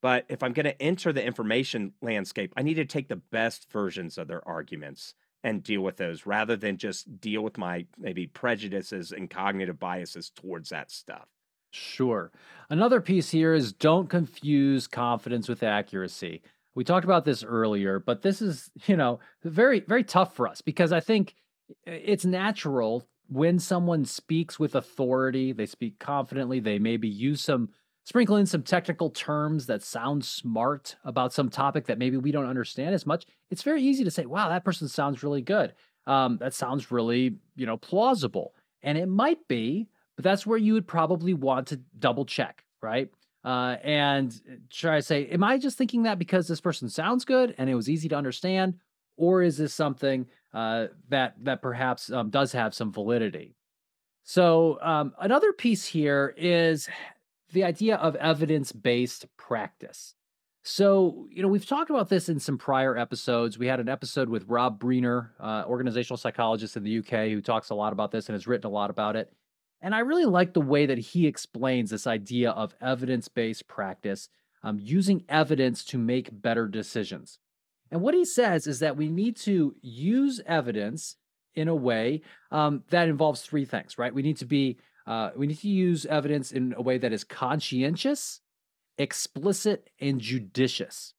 [0.00, 3.70] But if I'm going to enter the information landscape, I need to take the best
[3.70, 8.26] versions of their arguments and deal with those rather than just deal with my maybe
[8.26, 11.26] prejudices and cognitive biases towards that stuff.
[11.70, 12.32] Sure.
[12.70, 16.42] Another piece here is don't confuse confidence with accuracy.
[16.74, 20.60] We talked about this earlier, but this is, you know, very, very tough for us
[20.60, 21.34] because I think
[21.84, 27.68] it's natural when someone speaks with authority, they speak confidently, they maybe use some
[28.04, 32.46] sprinkle in some technical terms that sound smart about some topic that maybe we don't
[32.46, 33.26] understand as much.
[33.50, 35.74] It's very easy to say, "Wow, that person sounds really good.
[36.06, 40.72] Um, that sounds really, you know, plausible." And it might be, but that's where you
[40.72, 43.10] would probably want to double check, right?
[43.44, 47.54] Uh, and try to say, "Am I just thinking that because this person sounds good
[47.58, 48.78] and it was easy to understand,
[49.18, 53.54] or is this something uh, that that perhaps um, does have some validity.
[54.24, 56.88] So um, another piece here is
[57.52, 60.14] the idea of evidence-based practice.
[60.62, 63.58] So, you know, we've talked about this in some prior episodes.
[63.58, 67.70] We had an episode with Rob Briner, uh, organizational psychologist in the UK, who talks
[67.70, 69.32] a lot about this and has written a lot about it.
[69.80, 74.28] And I really like the way that he explains this idea of evidence based practice,
[74.62, 77.38] um, using evidence to make better decisions.
[77.90, 81.16] And what he says is that we need to use evidence
[81.54, 84.14] in a way um, that involves three things, right?
[84.14, 87.24] We need to be, uh, we need to use evidence in a way that is
[87.24, 88.40] conscientious,
[88.96, 91.14] explicit, and judicious.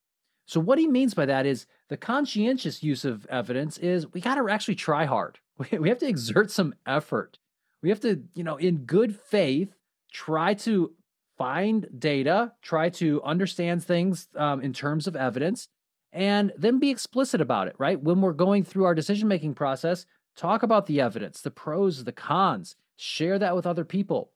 [0.45, 4.35] So, what he means by that is the conscientious use of evidence is we got
[4.35, 5.39] to actually try hard.
[5.71, 7.37] We have to exert some effort.
[7.83, 9.75] We have to, you know, in good faith,
[10.11, 10.93] try to
[11.37, 15.69] find data, try to understand things um, in terms of evidence,
[16.11, 18.01] and then be explicit about it, right?
[18.01, 20.05] When we're going through our decision making process,
[20.35, 24.31] talk about the evidence, the pros, the cons, share that with other people.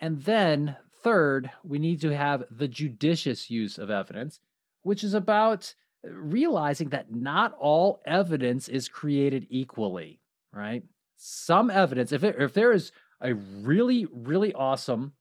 [0.00, 4.40] And then, third, we need to have the judicious use of evidence,
[4.82, 5.74] which is about
[6.04, 10.20] uh, realizing that not all evidence is created equally,
[10.52, 10.84] right?
[11.16, 15.12] Some evidence, if, it, if there is a really, really awesome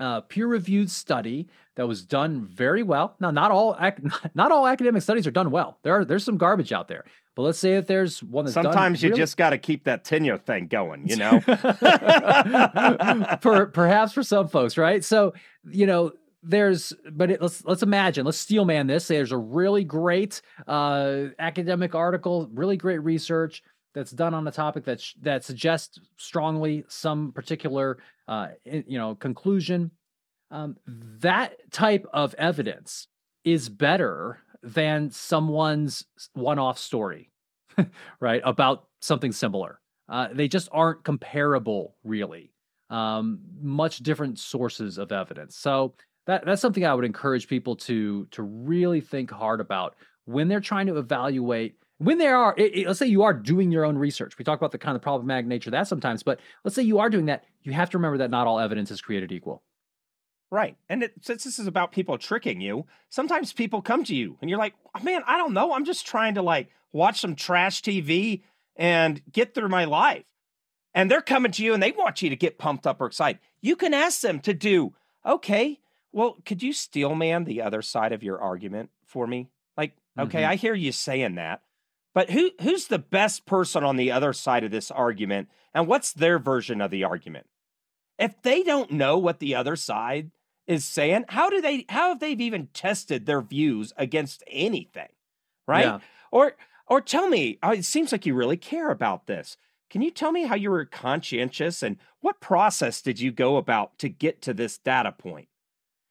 [0.00, 3.14] uh, peer-reviewed study that was done very well.
[3.20, 4.02] Now, not all ac-
[4.34, 5.78] not all academic studies are done well.
[5.82, 7.04] There are there's some garbage out there.
[7.34, 9.20] But let's say that there's one that's sometimes you really...
[9.20, 11.38] just got to keep that tenure thing going, you know.
[13.40, 15.04] for perhaps for some folks, right?
[15.04, 15.34] So
[15.70, 19.84] you know, there's but it, let's let's imagine let's steelman this say there's a really
[19.84, 23.62] great uh, academic article really great research
[23.94, 29.14] that's done on a topic that sh- that suggests strongly some particular uh, you know
[29.14, 29.90] conclusion
[30.50, 30.76] um,
[31.20, 33.08] that type of evidence
[33.44, 37.30] is better than someone's one-off story
[38.20, 39.80] right about something similar.
[40.08, 42.52] Uh, they just aren't comparable really.
[42.90, 45.56] Um, much different sources of evidence.
[45.56, 45.94] So
[46.26, 50.60] that that's something I would encourage people to to really think hard about when they're
[50.60, 53.98] trying to evaluate when there are it, it, let's say you are doing your own
[53.98, 54.38] research.
[54.38, 56.98] We talk about the kind of problematic nature of that sometimes but let's say you
[56.98, 59.62] are doing that you have to remember that not all evidence is created equal.
[60.50, 60.78] Right.
[60.88, 64.48] And it, since this is about people tricking you sometimes people come to you and
[64.48, 65.72] you're like oh, man i don't know.
[65.72, 68.42] I'm just trying to like watch some trash tv
[68.76, 70.24] and get through my life.
[70.94, 73.40] And they're coming to you and they want you to get pumped up or excited.
[73.60, 74.94] You can ask them to do
[75.26, 75.80] okay
[76.12, 79.48] well, could you steel man the other side of your argument for me?
[79.76, 80.50] Like, okay, mm-hmm.
[80.50, 81.62] I hear you saying that,
[82.18, 86.12] but who who's the best person on the other side of this argument, and what's
[86.12, 87.46] their version of the argument?
[88.18, 90.32] If they don't know what the other side
[90.66, 95.10] is saying, how do they how have they even tested their views against anything?
[95.68, 95.84] Right?
[95.84, 95.98] Yeah.
[96.32, 96.56] Or
[96.88, 99.56] or tell me, oh, it seems like you really care about this.
[99.88, 103.96] Can you tell me how you were conscientious and what process did you go about
[104.00, 105.46] to get to this data point?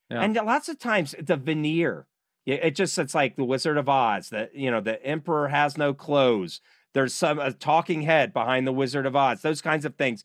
[0.09, 0.21] Yeah.
[0.21, 2.07] And lots of times the veneer,
[2.53, 5.93] it just it's like the Wizard of Oz that you know the Emperor has no
[5.93, 6.61] clothes.
[6.93, 9.41] There's some a talking head behind the Wizard of Oz.
[9.41, 10.23] Those kinds of things.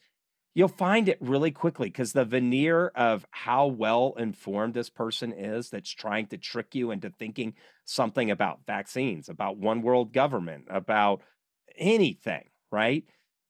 [0.55, 5.71] You'll find it really quickly because the veneer of how well informed this person is
[5.71, 7.55] that's trying to trick you into thinking
[7.87, 11.23] something about vaccines, about one world government, about
[11.79, 13.05] anything, right?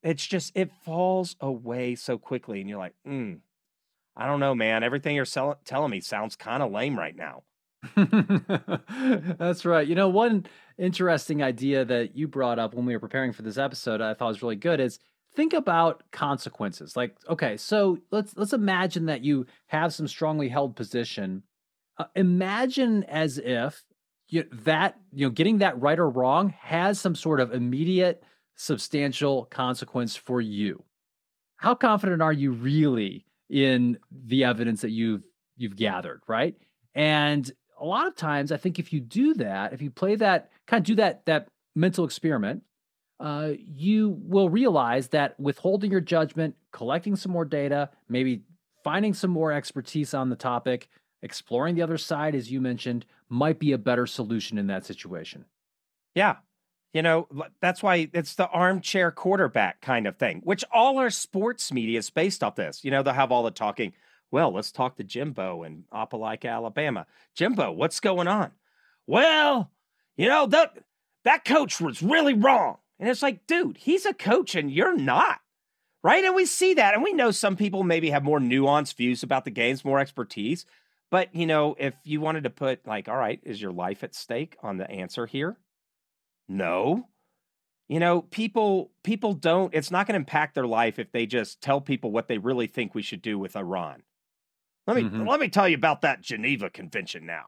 [0.04, 2.60] It's just, it falls away so quickly.
[2.60, 3.34] And you're like, hmm.
[4.16, 4.84] I don't know, man.
[4.84, 7.42] Everything you're sell- telling me sounds kind of lame right now.
[7.96, 9.86] That's right.
[9.86, 10.46] You know, one
[10.78, 14.28] interesting idea that you brought up when we were preparing for this episode, I thought
[14.28, 14.98] was really good is
[15.34, 16.96] think about consequences.
[16.96, 21.42] Like, okay, so let's let's imagine that you have some strongly held position.
[21.98, 23.82] Uh, imagine as if
[24.28, 28.22] you, that you know getting that right or wrong has some sort of immediate
[28.56, 30.82] substantial consequence for you.
[31.56, 35.22] How confident are you really in the evidence that you've
[35.56, 36.54] you've gathered, right?
[36.94, 37.50] And
[37.82, 40.80] a lot of times, I think if you do that, if you play that kind
[40.80, 42.62] of do that that mental experiment,
[43.18, 48.42] uh, you will realize that withholding your judgment, collecting some more data, maybe
[48.84, 50.88] finding some more expertise on the topic,
[51.22, 55.44] exploring the other side, as you mentioned, might be a better solution in that situation.
[56.14, 56.36] Yeah,
[56.92, 57.26] you know,
[57.60, 62.10] that's why it's the armchair quarterback kind of thing, which all our sports media is
[62.10, 62.84] based off this.
[62.84, 63.92] You know, they'll have all the talking.
[64.32, 67.06] Well, let's talk to Jimbo in Opelika, Alabama.
[67.34, 68.52] Jimbo, what's going on?
[69.06, 69.70] Well,
[70.16, 70.78] you know, that
[71.24, 72.78] that coach was really wrong.
[72.98, 75.40] And it's like, dude, he's a coach and you're not.
[76.02, 76.24] Right?
[76.24, 76.94] And we see that.
[76.94, 80.64] And we know some people maybe have more nuanced views about the games, more expertise.
[81.10, 84.14] But, you know, if you wanted to put, like, all right, is your life at
[84.14, 85.58] stake on the answer here?
[86.48, 87.06] No.
[87.86, 91.60] You know, people people don't it's not going to impact their life if they just
[91.60, 94.02] tell people what they really think we should do with Iran.
[94.86, 95.26] Let me mm-hmm.
[95.26, 97.46] let me tell you about that Geneva Convention now.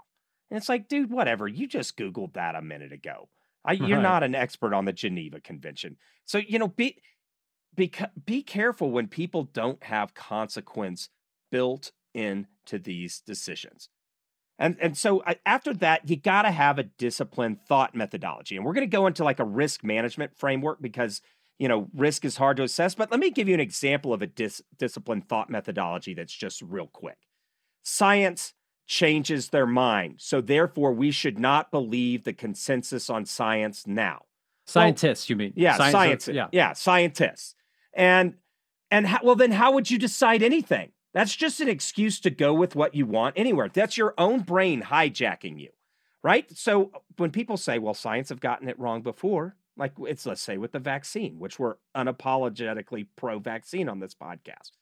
[0.51, 1.49] And it's like, dude, whatever.
[1.49, 3.28] You just googled that a minute ago.
[3.64, 4.03] I, you're right.
[4.03, 5.97] not an expert on the Geneva Convention.
[6.26, 6.99] So, you know, be
[7.74, 7.91] be
[8.24, 11.09] be careful when people don't have consequence
[11.51, 13.89] built into these decisions.
[14.59, 18.57] And and so after that, you got to have a disciplined thought methodology.
[18.57, 21.20] And we're going to go into like a risk management framework because
[21.59, 22.95] you know risk is hard to assess.
[22.95, 26.63] But let me give you an example of a dis- disciplined thought methodology that's just
[26.63, 27.19] real quick.
[27.83, 28.55] Science
[28.87, 34.23] changes their mind, so therefore we should not believe the consensus on science now.
[34.67, 35.53] Scientists, well, you mean?
[35.57, 35.95] Yeah, science.
[35.95, 36.29] Uh, scientists.
[36.29, 37.55] Yeah, yeah, scientists.
[37.95, 38.35] And
[38.91, 40.93] and how, well, then how would you decide anything?
[41.15, 43.71] That's just an excuse to go with what you want anywhere.
[43.73, 45.71] That's your own brain hijacking you,
[46.23, 46.47] right?
[46.57, 50.41] So uh, when people say, well, science have gotten it wrong before, like it's, let's
[50.41, 54.72] say, with the vaccine, which we're unapologetically pro vaccine on this podcast.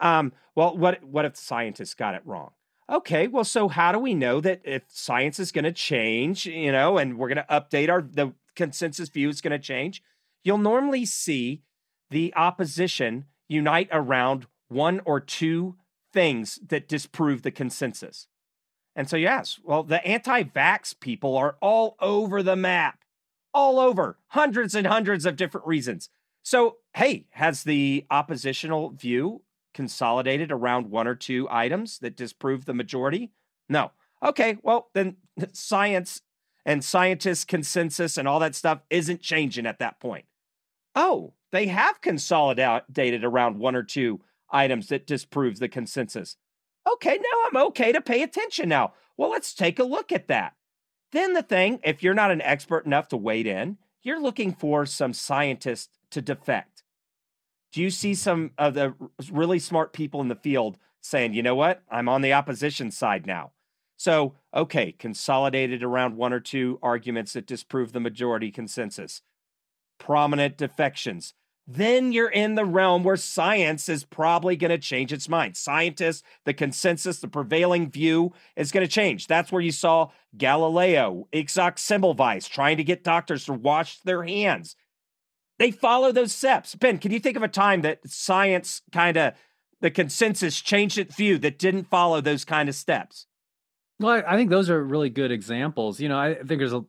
[0.00, 2.50] Um, well, what, what if scientists got it wrong?
[2.90, 6.70] Okay, well, so how do we know that if science is going to change, you
[6.72, 10.02] know, and we're going to update our, the consensus view is going to change?
[10.42, 11.62] You'll normally see
[12.10, 15.76] the opposition unite around one or two
[16.12, 18.26] things that disprove the consensus.
[18.94, 23.03] And so, yes, well, the anti vax people are all over the map,
[23.54, 26.10] all over, hundreds and hundreds of different reasons.
[26.42, 29.42] So, hey, has the oppositional view
[29.72, 33.30] consolidated around one or two items that disprove the majority?
[33.68, 33.92] No.
[34.22, 35.16] Okay, well, then
[35.52, 36.20] science
[36.66, 40.24] and scientists' consensus and all that stuff isn't changing at that point.
[40.94, 46.36] Oh, they have consolidated around one or two items that disproves the consensus.
[46.90, 48.92] Okay, now I'm okay to pay attention now.
[49.16, 50.54] Well, let's take a look at that.
[51.14, 54.84] Then the thing, if you're not an expert enough to wade in, you're looking for
[54.84, 56.82] some scientists to defect.
[57.72, 58.94] Do you see some of the
[59.30, 63.28] really smart people in the field saying, you know what, I'm on the opposition side
[63.28, 63.52] now?
[63.96, 69.22] So, okay, consolidated around one or two arguments that disprove the majority consensus.
[70.00, 71.32] Prominent defections
[71.66, 75.56] then you're in the realm where science is probably going to change its mind.
[75.56, 79.26] Scientists, the consensus, the prevailing view is going to change.
[79.26, 84.76] That's where you saw Galileo, Ignaz Semmelweis trying to get doctors to wash their hands.
[85.58, 86.74] They follow those steps.
[86.74, 89.34] Ben, can you think of a time that science kind of,
[89.80, 93.26] the consensus changed its view that didn't follow those kind of steps?
[94.00, 96.00] Well, I think those are really good examples.
[96.00, 96.84] You know, I think there's a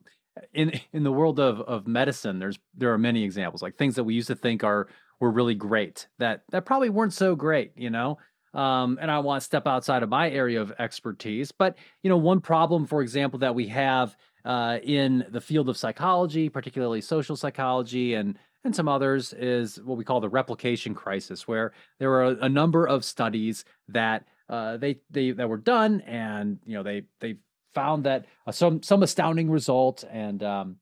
[0.52, 4.04] in in the world of of medicine, there's there are many examples like things that
[4.04, 4.88] we used to think are
[5.20, 8.18] were really great that that probably weren't so great, you know.
[8.54, 12.16] Um, and I want to step outside of my area of expertise, but you know,
[12.16, 14.16] one problem, for example, that we have
[14.46, 19.96] uh, in the field of psychology, particularly social psychology and and some others, is what
[19.96, 24.76] we call the replication crisis, where there were a, a number of studies that uh,
[24.76, 27.36] they they that were done, and you know they they
[27.76, 30.76] found that uh, some some astounding result, and um,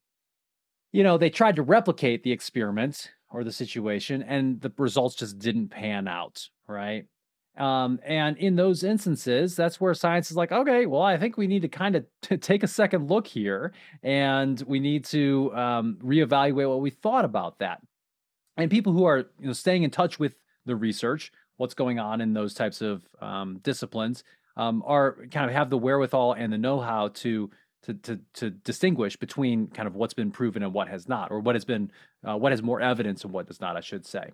[0.93, 5.39] you know they tried to replicate the experiment or the situation, and the results just
[5.41, 7.07] didn't pan out, right?
[7.57, 11.47] Um, and in those instances, that's where science is like, okay, well, I think we
[11.49, 13.73] need to kind of t- take a second look here,
[14.03, 17.81] and we need to um, reevaluate what we thought about that.
[18.57, 22.21] And people who are you know staying in touch with the research, what's going on
[22.21, 24.23] in those types of um, disciplines,
[24.57, 27.51] um, are kind of have the wherewithal and the know-how to
[27.83, 31.41] to to to distinguish between kind of what's been proven and what has not, or
[31.41, 31.91] what has been
[32.27, 34.31] uh, what has more evidence and what does not, I should say.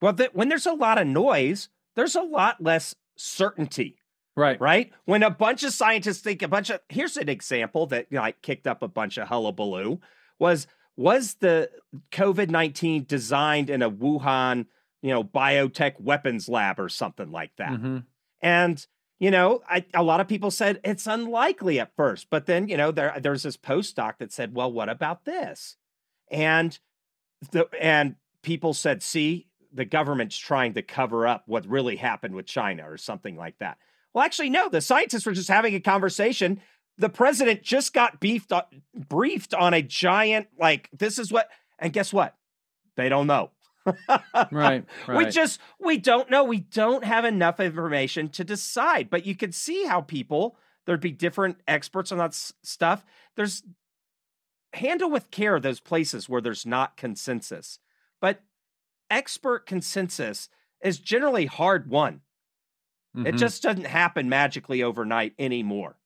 [0.00, 3.96] Well, th- when there's a lot of noise, there's a lot less certainty.
[4.36, 4.60] Right.
[4.60, 4.92] Right.
[5.04, 8.22] When a bunch of scientists think a bunch of here's an example that you know,
[8.22, 9.98] like kicked up a bunch of hullabaloo
[10.38, 11.70] was was the
[12.12, 14.66] COVID nineteen designed in a Wuhan
[15.02, 17.98] you know biotech weapons lab or something like that, mm-hmm.
[18.40, 18.86] and
[19.20, 22.76] you know, I, a lot of people said it's unlikely at first, but then you
[22.76, 25.76] know there there's this postdoc that said, well, what about this?
[26.30, 26.76] And
[27.52, 32.46] the and people said, see, the government's trying to cover up what really happened with
[32.46, 33.76] China or something like that.
[34.14, 34.70] Well, actually, no.
[34.70, 36.60] The scientists were just having a conversation.
[36.96, 38.62] The president just got beefed, uh,
[38.94, 41.48] briefed on a giant like this is what,
[41.78, 42.36] and guess what?
[42.96, 43.50] They don't know.
[43.86, 45.08] Right, right.
[45.08, 46.44] We just we don't know.
[46.44, 49.10] We don't have enough information to decide.
[49.10, 50.56] But you could see how people
[50.86, 53.04] there'd be different experts on that s- stuff.
[53.36, 53.62] There's
[54.72, 57.78] handle with care those places where there's not consensus.
[58.20, 58.40] But
[59.10, 60.48] expert consensus
[60.82, 62.20] is generally hard won.
[63.16, 63.26] Mm-hmm.
[63.26, 65.96] It just doesn't happen magically overnight anymore.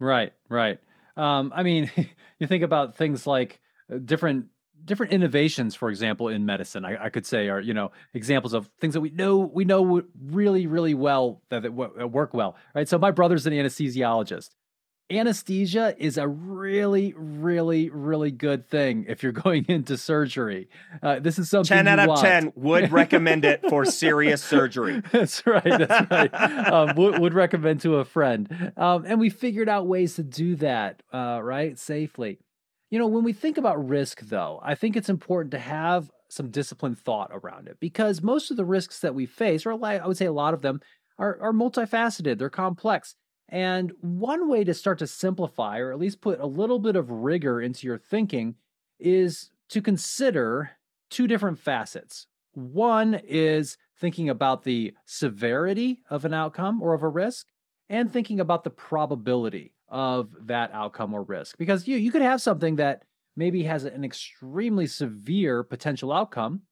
[0.00, 0.78] Right, right.
[1.16, 1.90] Um, I mean,
[2.38, 3.60] you think about things like
[3.92, 4.46] uh, different
[4.86, 8.70] different innovations, for example, in medicine, I, I, could say are you know examples of
[8.80, 12.88] things that we know we know really really well that, that work well, right?
[12.88, 14.50] So my brother's an anesthesiologist.
[15.08, 20.68] Anesthesia is a really, really, really good thing if you're going into surgery.
[21.00, 22.20] Uh, this is something ten out of want.
[22.20, 25.02] ten would recommend it for serious surgery.
[25.12, 25.62] that's right.
[25.64, 26.34] That's right.
[26.66, 30.56] um, would, would, recommend to a friend, um, and we figured out ways to do
[30.56, 32.38] that, uh, right, safely.
[32.90, 36.50] You know, when we think about risk, though, I think it's important to have some
[36.50, 40.16] disciplined thought around it because most of the risks that we face, or I would
[40.16, 40.80] say a lot of them,
[41.18, 43.16] are, are multifaceted, they're complex.
[43.48, 47.10] And one way to start to simplify, or at least put a little bit of
[47.10, 48.56] rigor into your thinking,
[48.98, 50.70] is to consider
[51.10, 52.26] two different facets.
[52.52, 57.46] One is thinking about the severity of an outcome or of a risk,
[57.88, 61.58] and thinking about the probability of that outcome or risk.
[61.58, 63.04] Because you you could have something that
[63.36, 66.62] maybe has an extremely severe potential outcome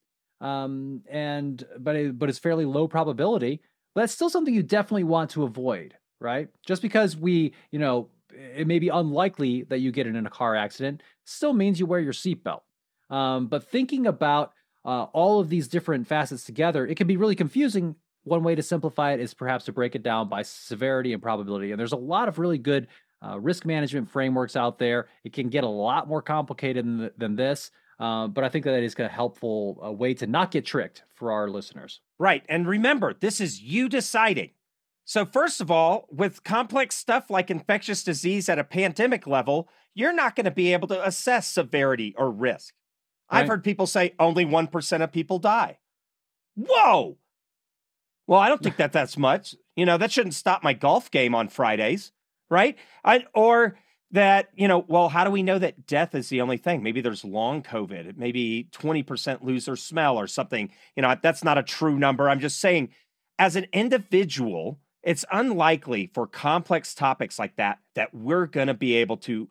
[0.40, 3.60] um, and but it, but it's fairly low probability
[3.94, 5.94] but that's still something you definitely want to avoid
[6.24, 6.48] right?
[6.66, 10.30] Just because we you know it may be unlikely that you get it in a
[10.30, 12.62] car accident still means you wear your seatbelt.
[13.10, 14.52] Um, but thinking about
[14.84, 17.94] uh, all of these different facets together it can be really confusing.
[18.24, 21.70] One way to simplify it is perhaps to break it down by severity and probability.
[21.72, 22.88] And there's a lot of really good
[23.24, 25.08] uh, risk management frameworks out there.
[25.24, 27.70] It can get a lot more complicated than, than this.
[27.98, 31.30] Uh, but I think that is a helpful uh, way to not get tricked for
[31.32, 32.00] our listeners.
[32.18, 32.44] Right.
[32.48, 34.50] And remember, this is you deciding.
[35.04, 40.14] So, first of all, with complex stuff like infectious disease at a pandemic level, you're
[40.14, 42.74] not going to be able to assess severity or risk.
[43.30, 43.40] Right.
[43.40, 45.78] I've heard people say only 1% of people die.
[46.56, 47.18] Whoa.
[48.26, 49.54] Well, I don't think that that's much.
[49.76, 52.12] You know, that shouldn't stop my golf game on Fridays,
[52.54, 52.78] right?
[53.04, 53.76] I, or
[54.12, 56.82] that, you know, well, how do we know that death is the only thing?
[56.82, 60.70] Maybe there's long COVID, maybe 20% lose their smell or something.
[60.94, 62.30] You know, that's not a true number.
[62.30, 62.90] I'm just saying,
[63.40, 68.94] as an individual, it's unlikely for complex topics like that that we're going to be
[68.94, 69.48] able to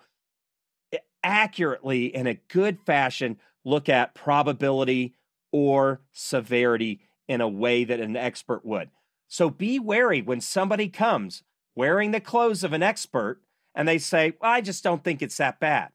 [1.23, 5.13] accurately, in a good fashion, look at probability
[5.51, 8.89] or severity in a way that an expert would.
[9.27, 11.43] So be wary when somebody comes
[11.75, 13.41] wearing the clothes of an expert
[13.75, 15.89] and they say, well, I just don't think it's that bad.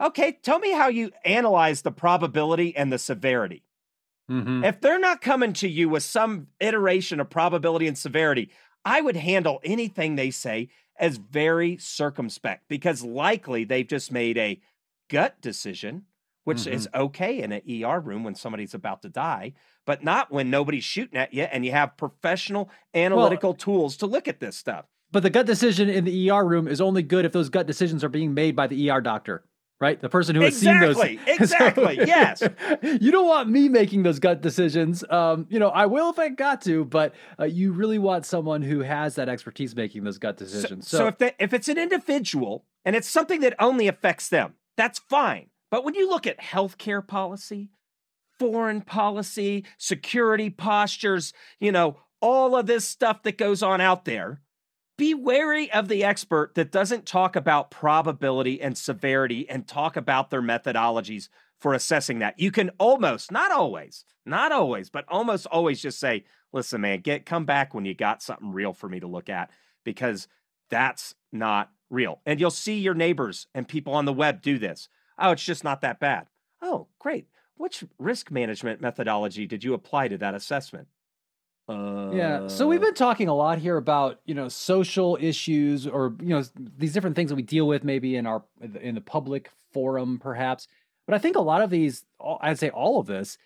[0.00, 3.64] Okay, tell me how you analyze the probability and the severity.
[4.30, 4.64] Mm-hmm.
[4.64, 8.50] If they're not coming to you with some iteration of probability and severity,
[8.84, 14.60] I would handle anything they say as very circumspect because likely they've just made a
[15.08, 16.04] gut decision,
[16.44, 16.74] which mm-hmm.
[16.74, 19.52] is okay in an ER room when somebody's about to die,
[19.84, 24.06] but not when nobody's shooting at you and you have professional analytical well, tools to
[24.06, 24.86] look at this stuff.
[25.12, 28.04] But the gut decision in the ER room is only good if those gut decisions
[28.04, 29.44] are being made by the ER doctor
[29.80, 29.98] right?
[29.98, 31.40] The person who has exactly, seen those.
[31.40, 31.80] Exactly.
[31.80, 32.42] So, yes.
[32.82, 35.02] you don't want me making those gut decisions.
[35.08, 38.62] Um, you know, I will if I got to, but uh, you really want someone
[38.62, 40.88] who has that expertise making those gut decisions.
[40.88, 44.28] So, so, so if they, if it's an individual and it's something that only affects
[44.28, 45.48] them, that's fine.
[45.70, 47.70] But when you look at healthcare policy,
[48.38, 54.42] foreign policy, security postures, you know, all of this stuff that goes on out there,
[55.00, 60.28] be wary of the expert that doesn't talk about probability and severity and talk about
[60.28, 62.38] their methodologies for assessing that.
[62.38, 67.24] You can almost, not always, not always, but almost always just say, listen, man, get
[67.24, 69.48] come back when you got something real for me to look at
[69.84, 70.28] because
[70.68, 72.20] that's not real.
[72.26, 74.90] And you'll see your neighbors and people on the web do this.
[75.18, 76.26] Oh, it's just not that bad.
[76.60, 77.26] Oh, great.
[77.56, 80.88] Which risk management methodology did you apply to that assessment?
[81.70, 82.46] Uh, yeah.
[82.48, 86.42] So we've been talking a lot here about you know social issues or you know
[86.78, 88.42] these different things that we deal with maybe in our
[88.80, 90.66] in the public forum perhaps.
[91.06, 92.04] But I think a lot of these,
[92.40, 93.36] I'd say all of this,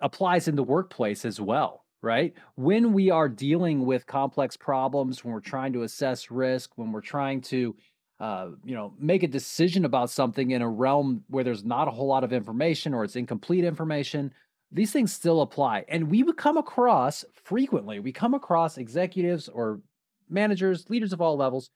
[0.00, 2.34] applies in the workplace as well, right?
[2.56, 7.00] When we are dealing with complex problems, when we're trying to assess risk, when we're
[7.00, 7.74] trying to
[8.20, 11.90] uh, you know, make a decision about something in a realm where there's not a
[11.90, 14.32] whole lot of information or it's incomplete information,
[14.74, 15.84] these things still apply.
[15.88, 19.80] And we would come across frequently, we come across executives or
[20.28, 21.70] managers, leaders of all levels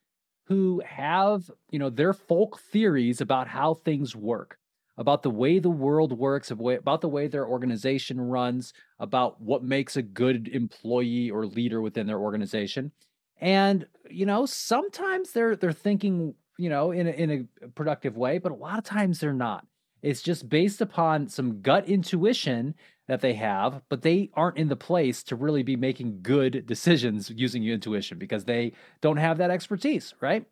[0.46, 4.58] who have, you know, their folk theories about how things work,
[4.96, 9.96] about the way the world works, about the way their organization runs, about what makes
[9.96, 12.90] a good employee or leader within their organization.
[13.40, 18.38] And, you know, sometimes they're they're thinking, you know, in a, in a productive way,
[18.38, 19.64] but a lot of times they're not.
[20.02, 22.74] It's just based upon some gut intuition
[23.08, 27.30] that they have, but they aren't in the place to really be making good decisions
[27.34, 30.44] using your intuition because they don't have that expertise, right?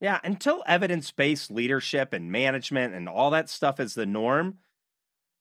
[0.00, 4.58] Yeah, until evidence based leadership and management and all that stuff is the norm,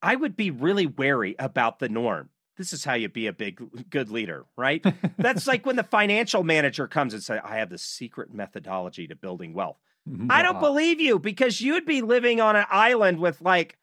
[0.02, 2.30] I would be really wary about the norm.
[2.58, 4.86] This is how you be a big, good leader, right?
[5.18, 9.16] That's like when the financial manager comes and says, I have the secret methodology to
[9.16, 9.78] building wealth.
[10.30, 13.78] I don't believe you because you'd be living on an island with like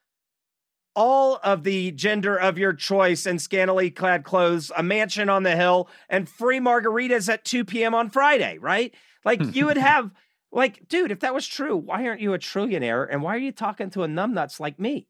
[0.95, 5.55] all of the gender of your choice and scantily clad clothes, a mansion on the
[5.55, 7.95] hill, and free margaritas at 2 p.m.
[7.95, 8.93] on Friday, right?
[9.23, 10.11] Like you would have,
[10.51, 13.07] like, dude, if that was true, why aren't you a trillionaire?
[13.09, 15.07] And why are you talking to a numbnuts like me?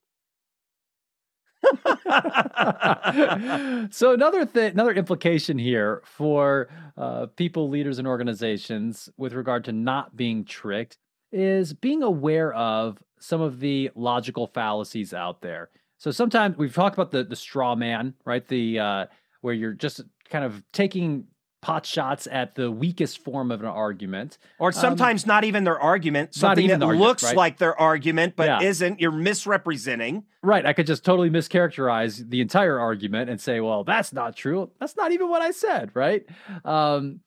[3.91, 9.72] so another thing, another implication here for uh, people, leaders, and organizations with regard to
[9.72, 10.97] not being tricked
[11.32, 15.70] is being aware of some of the logical fallacies out there.
[15.97, 18.47] So sometimes we've talked about the the straw man, right?
[18.47, 19.05] The uh,
[19.41, 21.26] where you're just kind of taking
[21.62, 24.38] pot shots at the weakest form of an argument.
[24.60, 27.36] Or um, sometimes um, not even their argument, something that argument, looks right?
[27.36, 28.62] like their argument but yeah.
[28.62, 28.99] isn't.
[28.99, 30.24] You're misrepresenting.
[30.41, 30.66] Right.
[30.66, 34.72] I could just totally mischaracterize the entire argument and say, well, that's not true.
[34.80, 36.26] That's not even what I said, right?
[36.64, 37.20] Um,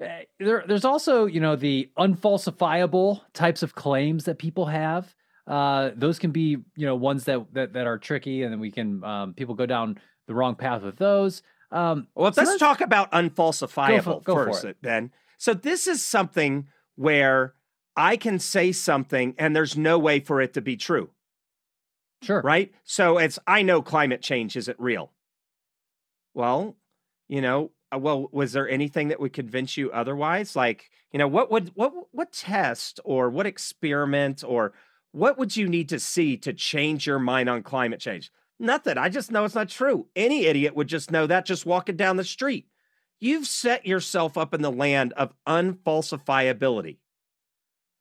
[0.00, 5.14] eh, there, there's also, you know, the unfalsifiable types of claims that people have.
[5.46, 8.70] Uh, those can be, you know, ones that, that that are tricky, and then we
[8.70, 11.42] can um, people go down the wrong path with those.
[11.70, 14.76] Um, well, so let's let's- talk about unfalsifiable Go for- go first, it.
[14.82, 15.12] then.
[15.36, 17.54] So this is something where
[17.96, 21.10] I can say something and there's no way for it to be true,
[22.22, 22.40] Sure.
[22.42, 22.72] right?
[22.84, 25.12] So it's I know climate change isn't real.
[26.34, 26.76] Well,
[27.28, 30.54] you know, uh, well, was there anything that would convince you otherwise?
[30.56, 34.72] Like, you know, what would what what test or what experiment or
[35.12, 38.30] what would you need to see to change your mind on climate change?
[38.58, 38.98] Nothing.
[38.98, 40.06] I just know it's not true.
[40.16, 42.66] Any idiot would just know that just walking down the street.
[43.20, 46.98] You've set yourself up in the land of unfalsifiability,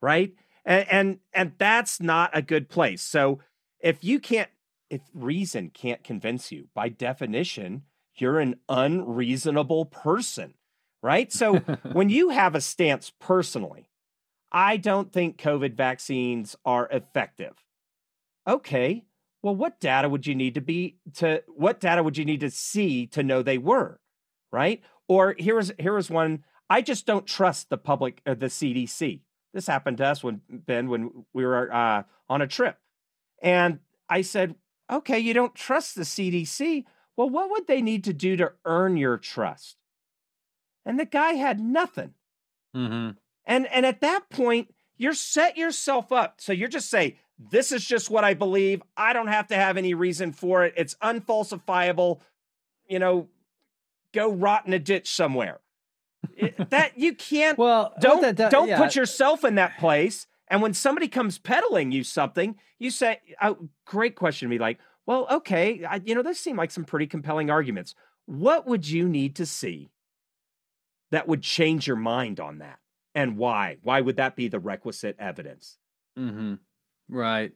[0.01, 0.33] right?
[0.65, 3.01] And and, and that's not a good place.
[3.01, 3.39] So
[3.79, 4.49] if you can't,
[4.89, 7.83] if reason can't convince you, by definition,
[8.15, 10.55] you're an unreasonable person,
[11.03, 11.31] right?
[11.31, 11.57] So
[11.91, 13.89] when you have a stance personally,
[14.51, 17.53] I don't think COVID vaccines are effective.
[18.47, 19.03] Okay,
[19.47, 22.51] well, what data would you need to be to what data would you need to
[22.51, 24.01] see to know they were,
[24.51, 24.83] right?
[25.07, 26.43] Or here's here's one.
[26.69, 29.21] I just don't trust the public, uh, the CDC.
[29.53, 32.77] This happened to us when Ben when we were uh, on a trip,
[33.41, 33.79] and
[34.09, 34.55] I said,
[34.91, 36.83] "Okay, you don't trust the CDC.
[37.15, 39.77] Well, what would they need to do to earn your trust?"
[40.85, 42.15] And the guy had nothing.
[42.75, 43.11] hmm
[43.45, 46.41] And and at that point, you're set yourself up.
[46.41, 48.81] So you're just say, this is just what I believe.
[48.95, 50.73] I don't have to have any reason for it.
[50.77, 52.19] It's unfalsifiable.
[52.89, 53.27] You know,
[54.13, 55.59] go rot in a ditch somewhere.
[56.35, 58.77] It- that you can't Well, don't don't yeah.
[58.77, 60.27] put yourself in that place.
[60.49, 64.79] And when somebody comes peddling you something, you say, oh, "Great question." to Be like,
[65.05, 67.93] "Well, okay, I, you know, those seem like some pretty compelling arguments.
[68.25, 69.89] What would you need to see
[71.11, 72.79] that would change your mind on that,
[73.13, 73.77] and why?
[73.83, 75.77] Why would that be the requisite evidence?"
[76.15, 76.55] hmm
[77.09, 77.51] Right.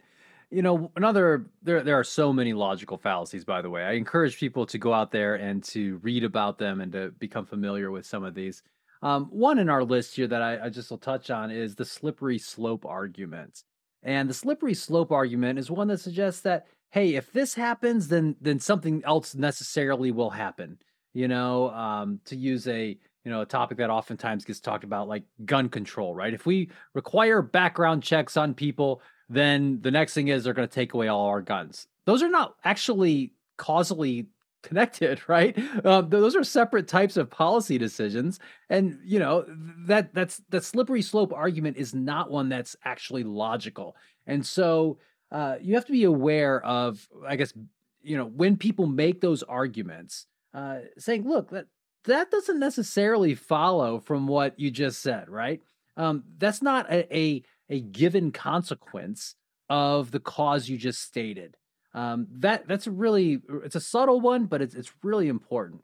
[0.49, 3.83] You know, another there there are so many logical fallacies, by the way.
[3.83, 7.45] I encourage people to go out there and to read about them and to become
[7.45, 8.63] familiar with some of these.
[9.01, 11.85] Um, one in our list here that I, I just will touch on is the
[11.85, 13.63] slippery slope argument.
[14.03, 18.35] And the slippery slope argument is one that suggests that, hey, if this happens, then
[18.41, 20.77] then something else necessarily will happen.
[21.13, 25.07] You know, um, to use a you know a topic that oftentimes gets talked about,
[25.07, 26.33] like gun control, right?
[26.33, 29.01] If we require background checks on people,
[29.31, 31.87] then the next thing is they're going to take away all our guns.
[32.05, 34.27] Those are not actually causally
[34.63, 35.55] connected, right?
[35.55, 39.45] Th- those are separate types of policy decisions, and you know
[39.87, 43.95] that that's that slippery slope argument is not one that's actually logical.
[44.27, 44.97] And so
[45.31, 47.53] uh, you have to be aware of, I guess,
[48.01, 51.67] you know, when people make those arguments, uh, saying, "Look, that
[52.05, 55.61] that doesn't necessarily follow from what you just said, right?
[55.97, 59.35] Um, that's not a, a a given consequence
[59.69, 61.55] of the cause you just stated.
[61.93, 65.81] Um, that that's a really it's a subtle one, but it's it's really important.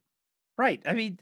[0.57, 0.81] Right.
[0.85, 1.19] I mean,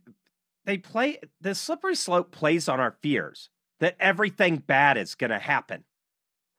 [0.65, 3.49] they play the slippery slope plays on our fears
[3.79, 5.83] that everything bad is going to happen.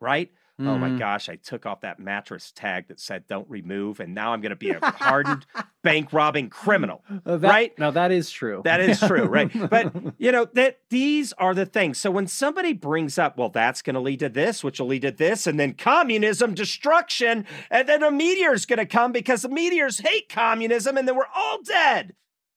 [0.01, 0.31] Right.
[0.59, 0.99] Oh my Mhm.
[0.99, 4.51] gosh, I took off that mattress tag that said don't remove, and now I'm going
[4.51, 5.45] to be a hardened
[5.83, 7.05] bank robbing criminal.
[7.27, 7.79] Uh, that- Right?
[7.79, 8.63] Now that is true.
[8.65, 9.51] That is true, right?
[9.69, 11.99] But you know that these are the things.
[11.99, 15.03] So when somebody brings up, well, that's going to lead to this, which will lead
[15.03, 19.51] to this, and then communism, destruction, and then a meteor's going to come because the
[19.51, 22.15] meteors hate communism, and then we're all dead.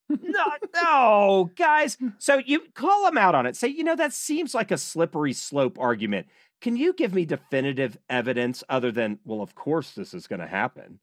[0.10, 1.97] no, no, guys.
[2.18, 3.56] So you call them out on it.
[3.56, 6.28] Say, you know, that seems like a slippery slope argument.
[6.62, 10.47] Can you give me definitive evidence other than, well, of course this is going to
[10.47, 10.99] happen?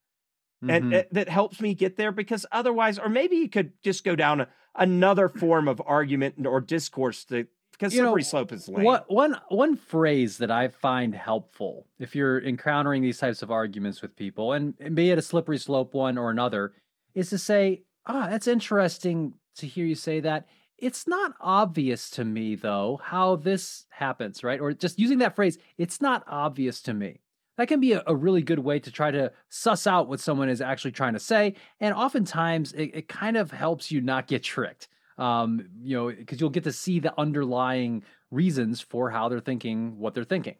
[0.68, 1.00] and Mhm.
[1.00, 4.40] uh, that helps me get there because otherwise or maybe you could just go down
[4.40, 8.84] a, another form of argument or discourse to because You know, slippery slope is lame.
[8.84, 14.00] What one one phrase that I find helpful if you're encountering these types of arguments
[14.02, 16.72] with people, and, and be it a slippery slope one or another,
[17.14, 20.48] is to say, "Ah, that's interesting to hear you say that."
[20.78, 24.60] It's not obvious to me though how this happens, right?
[24.60, 27.20] Or just using that phrase, "It's not obvious to me."
[27.56, 30.50] That can be a, a really good way to try to suss out what someone
[30.50, 34.42] is actually trying to say, and oftentimes it, it kind of helps you not get
[34.42, 34.88] tricked
[35.18, 39.98] um, you know, because you'll get to see the underlying reasons for how they're thinking
[39.98, 40.56] what they're thinking.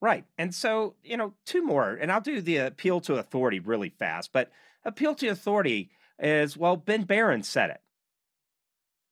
[0.00, 0.24] Right.
[0.36, 4.32] And so, you know, two more, and I'll do the appeal to authority really fast,
[4.32, 4.50] but
[4.84, 7.80] appeal to authority is, well, Ben Baran said it.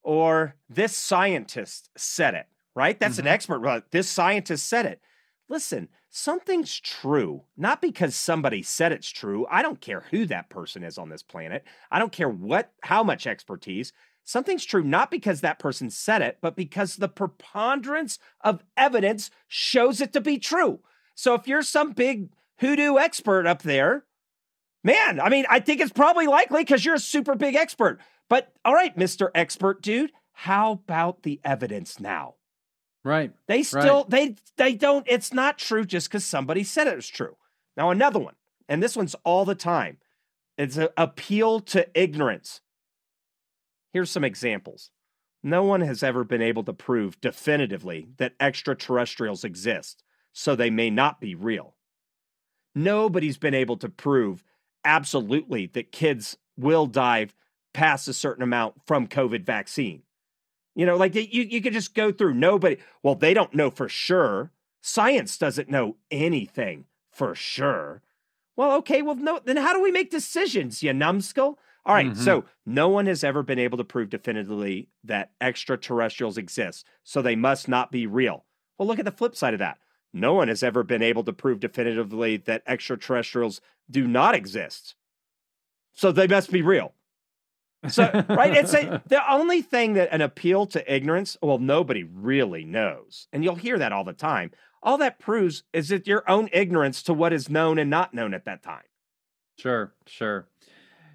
[0.04, 3.00] Or this scientist said it, right?
[3.00, 3.20] That's Mhm.
[3.20, 3.60] an expert.
[3.60, 5.00] Well, this scientist said it.
[5.48, 9.46] Listen, something's true, not because somebody said it's true.
[9.50, 11.64] I don't care who that person is on this planet.
[11.90, 13.92] I don't care what how much expertise.
[14.24, 20.00] Something's true not because that person said it, but because the preponderance of evidence shows
[20.00, 20.80] it to be true.
[21.14, 24.04] So if you're some big hoodoo expert up there,
[24.82, 28.00] man, I mean, I think it's probably likely because you're a super big expert.
[28.28, 29.30] But all right, Mr.
[29.34, 32.34] Expert Dude, how about the evidence now?
[33.04, 33.32] Right.
[33.46, 34.10] They still right.
[34.10, 37.36] they they don't it's not true just cuz somebody said it was true.
[37.76, 38.36] Now another one,
[38.68, 39.98] and this one's all the time.
[40.56, 42.60] It's an appeal to ignorance.
[43.92, 44.90] Here's some examples.
[45.42, 50.02] No one has ever been able to prove definitively that extraterrestrials exist,
[50.32, 51.76] so they may not be real.
[52.74, 54.42] Nobody's been able to prove
[54.84, 57.28] absolutely that kids will die
[57.74, 60.02] past a certain amount from COVID vaccine.
[60.74, 62.78] You know, like you, you could just go through nobody.
[63.02, 64.50] Well, they don't know for sure.
[64.80, 68.02] Science doesn't know anything for sure.
[68.56, 71.58] Well, okay, well, no, then how do we make decisions, you numbskull?
[71.86, 72.22] All right, mm-hmm.
[72.22, 77.36] so no one has ever been able to prove definitively that extraterrestrials exist, so they
[77.36, 78.44] must not be real.
[78.78, 79.78] Well, look at the flip side of that.
[80.12, 83.60] No one has ever been able to prove definitively that extraterrestrials
[83.90, 84.94] do not exist,
[85.92, 86.94] so they must be real.
[87.88, 92.64] So, right, it's a, the only thing that an appeal to ignorance, well, nobody really
[92.64, 93.28] knows.
[93.32, 94.50] And you'll hear that all the time.
[94.82, 98.34] All that proves is that your own ignorance to what is known and not known
[98.34, 98.82] at that time.
[99.58, 100.48] Sure, sure.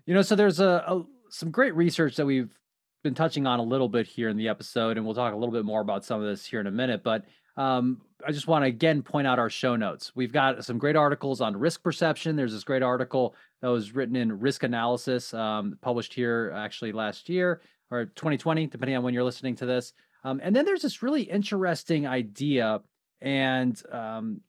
[0.05, 2.57] You know, so there's a, a, some great research that we've
[3.03, 5.53] been touching on a little bit here in the episode, and we'll talk a little
[5.53, 7.03] bit more about some of this here in a minute.
[7.03, 7.25] But
[7.59, 10.13] um, I just want to again point out our show notes.
[10.15, 12.37] We've got some great articles on risk perception.
[12.37, 17.27] There's this great article that was written in Risk Analysis, um, published here actually last
[17.27, 17.61] year
[17.91, 19.93] or 2020, depending on when you're listening to this.
[20.23, 22.81] Um, and then there's this really interesting idea
[23.21, 24.39] and um,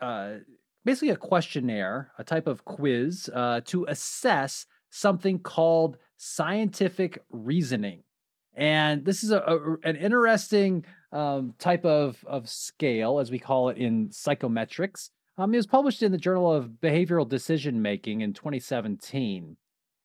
[0.00, 0.36] uh,
[0.86, 8.04] basically a questionnaire, a type of quiz uh, to assess something called scientific reasoning.
[8.56, 10.84] And this is a, a an interesting
[11.14, 15.10] um, type of, of scale, as we call it in psychometrics.
[15.38, 19.56] Um, it was published in the Journal of Behavioral Decision Making in 2017.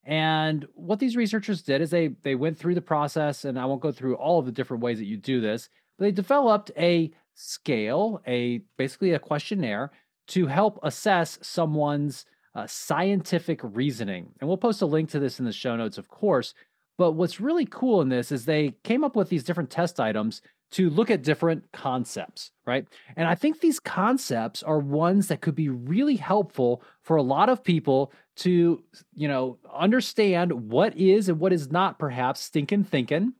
[0.06, 3.82] And what these researchers did is they they went through the process, and I won't
[3.82, 7.12] go through all of the different ways that you do this, but they developed a
[7.36, 9.92] scale, a basically a questionnaire
[10.28, 12.26] to help assess someone's
[12.56, 14.32] uh, scientific reasoning.
[14.40, 16.54] And we'll post a link to this in the show notes, of course.
[16.98, 20.42] But what's really cool in this is they came up with these different test items
[20.72, 22.86] to look at different concepts, right?
[23.16, 27.50] And I think these concepts are ones that could be really helpful for a lot
[27.50, 28.84] of people to,
[29.16, 33.34] you know, understand what is and what is not perhaps stinking thinking,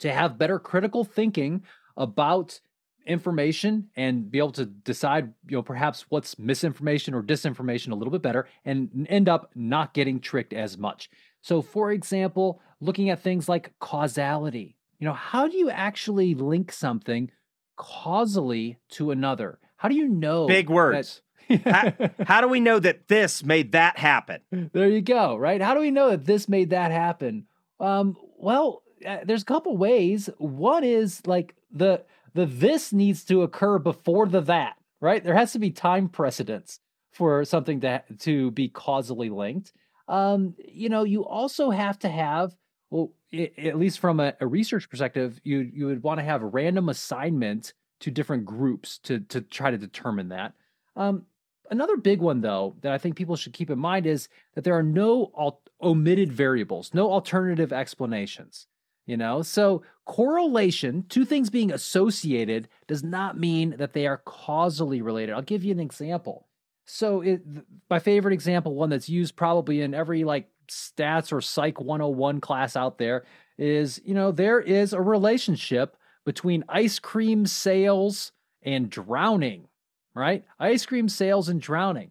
[0.00, 1.62] to have better critical thinking
[1.96, 2.60] about
[3.06, 8.10] information and be able to decide, you know, perhaps what's misinformation or disinformation a little
[8.10, 11.10] bit better and end up not getting tricked as much.
[11.42, 14.76] So, for example, looking at things like causality.
[15.04, 17.30] You know, how do you actually link something
[17.76, 19.58] causally to another?
[19.76, 20.46] How do you know?
[20.46, 21.20] Big words.
[21.66, 21.92] how,
[22.26, 24.40] how do we know that this made that happen?
[24.72, 25.60] There you go, right?
[25.60, 27.44] How do we know that this made that happen?
[27.78, 30.30] Um, well, uh, there's a couple ways.
[30.38, 32.02] One is like the
[32.32, 35.22] the this needs to occur before the that, right?
[35.22, 36.80] There has to be time precedence
[37.12, 39.74] for something to to be causally linked.
[40.08, 42.56] Um, you know, you also have to have
[42.94, 46.42] well, it, at least from a, a, research perspective, you you would want to have
[46.42, 50.52] random assignment to different groups to to try to determine that.
[50.94, 51.26] Um,
[51.72, 54.78] another big one, though, that I think people should keep in mind is that there
[54.78, 58.68] are no al- omitted variables, no alternative explanations.
[59.06, 65.02] You know, so correlation, two things being associated, does not mean that they are causally
[65.02, 65.34] related.
[65.34, 66.46] I'll give you an example.
[66.86, 67.42] So, it,
[67.90, 72.76] my favorite example, one that's used probably in every like stats or psych 101 class
[72.76, 73.24] out there,
[73.58, 78.32] is you know, there is a relationship between ice cream sales
[78.62, 79.68] and drowning,
[80.14, 80.44] right?
[80.58, 82.10] Ice cream sales and drowning.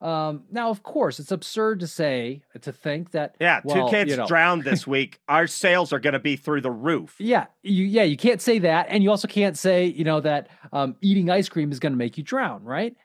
[0.00, 4.10] Um, now, of course, it's absurd to say to think that yeah, well, two kids
[4.10, 5.20] you know, drowned this week.
[5.28, 7.16] Our sales are going to be through the roof.
[7.18, 10.48] Yeah, you yeah you can't say that, and you also can't say you know that
[10.72, 12.96] um, eating ice cream is going to make you drown, right?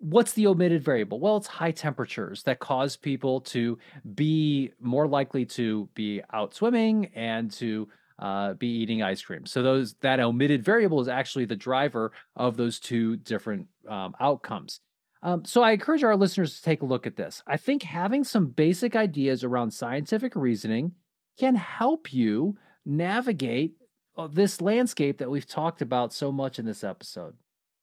[0.00, 1.20] What's the omitted variable?
[1.20, 3.78] Well, it's high temperatures that cause people to
[4.14, 7.86] be more likely to be out swimming and to
[8.18, 9.44] uh, be eating ice cream.
[9.44, 14.80] So those that omitted variable is actually the driver of those two different um, outcomes.
[15.22, 17.42] Um, so I encourage our listeners to take a look at this.
[17.46, 20.92] I think having some basic ideas around scientific reasoning
[21.38, 22.56] can help you
[22.86, 23.74] navigate
[24.16, 27.34] uh, this landscape that we've talked about so much in this episode.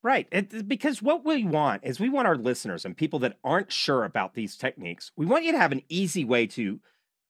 [0.07, 0.25] Right.
[0.31, 4.05] It, because what we want is we want our listeners and people that aren't sure
[4.05, 6.79] about these techniques, we want you to have an easy way to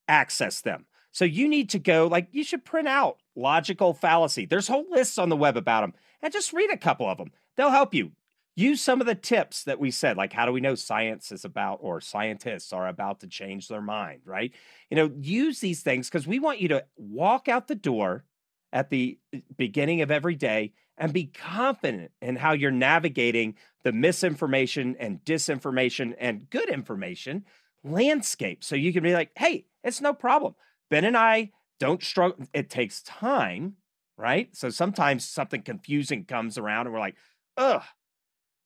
[0.08, 0.86] access them.
[1.12, 4.45] So you need to go, like, you should print out logical fallacy.
[4.45, 7.32] There's whole lists on the web about them and just read a couple of them.
[7.56, 8.12] They'll help you
[8.56, 11.45] use some of the tips that we said, like how do we know science is
[11.45, 14.52] about or scientists are about to change their mind, right?
[14.91, 18.24] You know, use these things because we want you to walk out the door
[18.72, 23.91] at the uh, beginning of every day and be confident in how you're navigating the
[23.91, 27.45] misinformation and disinformation and good information
[27.84, 28.64] landscape.
[28.64, 30.56] So you can be like, hey, it's no problem.
[30.90, 32.45] Ben and I don't struggle.
[32.53, 33.76] It takes time,
[34.18, 34.56] right?
[34.56, 37.15] So sometimes something confusing comes around and we're like,
[37.56, 37.84] ugh.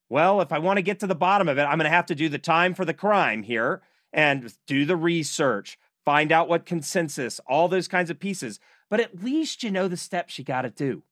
[0.08, 2.06] Well, if I want to get to the bottom of it, I'm going to have
[2.06, 3.80] to do the time for the crime here
[4.12, 8.60] and do the research, find out what consensus, all those kinds of pieces.
[8.90, 11.02] But at least you know the steps you got to do.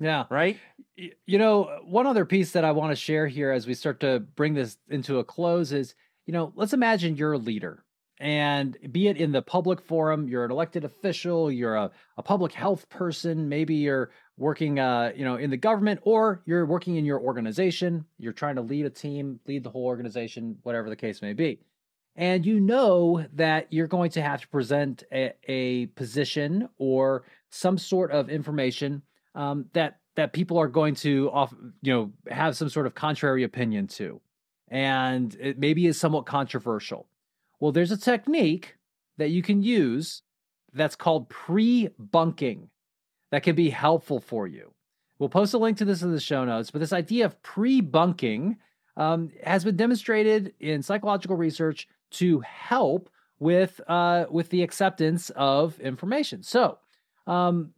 [0.00, 0.24] Yeah.
[0.30, 0.58] Right.
[0.96, 4.20] You know, one other piece that I want to share here as we start to
[4.20, 5.94] bring this into a close is,
[6.26, 7.84] you know, let's imagine you're a leader
[8.18, 12.52] and be it in the public forum, you're an elected official, you're a, a public
[12.52, 17.04] health person, maybe you're working, uh, you know, in the government or you're working in
[17.04, 21.22] your organization, you're trying to lead a team, lead the whole organization, whatever the case
[21.22, 21.60] may be.
[22.16, 27.78] And you know that you're going to have to present a, a position or some
[27.78, 29.02] sort of information
[29.34, 33.44] um, that that people are going to off you know have some sort of contrary
[33.44, 34.20] opinion to.
[34.68, 37.06] And it maybe is somewhat controversial.
[37.60, 38.76] Well there's a technique
[39.18, 40.22] that you can use
[40.72, 42.70] that's called pre-bunking
[43.30, 44.72] that can be helpful for you.
[45.18, 48.58] We'll post a link to this in the show notes but this idea of pre-bunking
[48.96, 55.80] um, has been demonstrated in psychological research to help with uh, with the acceptance of
[55.80, 56.42] information.
[56.42, 56.78] So
[57.26, 57.72] um,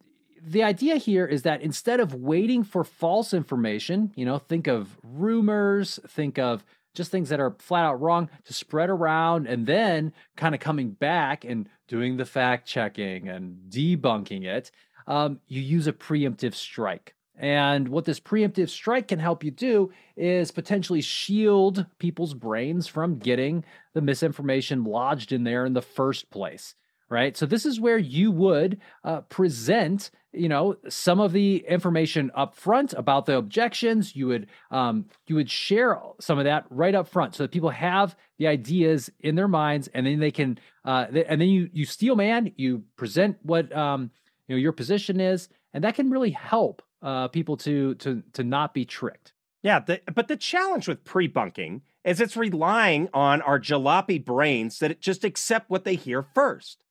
[0.44, 4.98] the idea here is that instead of waiting for false information, you know, think of
[5.02, 6.64] rumors, think of
[6.94, 10.90] just things that are flat out wrong to spread around and then kind of coming
[10.90, 14.70] back and doing the fact checking and debunking it,
[15.06, 17.14] um, you use a preemptive strike.
[17.36, 23.18] And what this preemptive strike can help you do is potentially shield people's brains from
[23.18, 23.64] getting
[23.94, 26.74] the misinformation lodged in there in the first place
[27.12, 27.36] right?
[27.36, 32.54] So this is where you would uh, present, you know, some of the information up
[32.54, 34.16] front about the objections.
[34.16, 37.70] You would um, you would share some of that right up front, so that people
[37.70, 41.68] have the ideas in their minds, and then they can, uh, th- and then you
[41.72, 44.10] you steel man, you present what um,
[44.48, 48.42] you know your position is, and that can really help uh, people to to to
[48.42, 49.32] not be tricked.
[49.62, 55.00] Yeah, the, but the challenge with pre-bunking is it's relying on our jalopy brains that
[55.00, 56.84] just accept what they hear first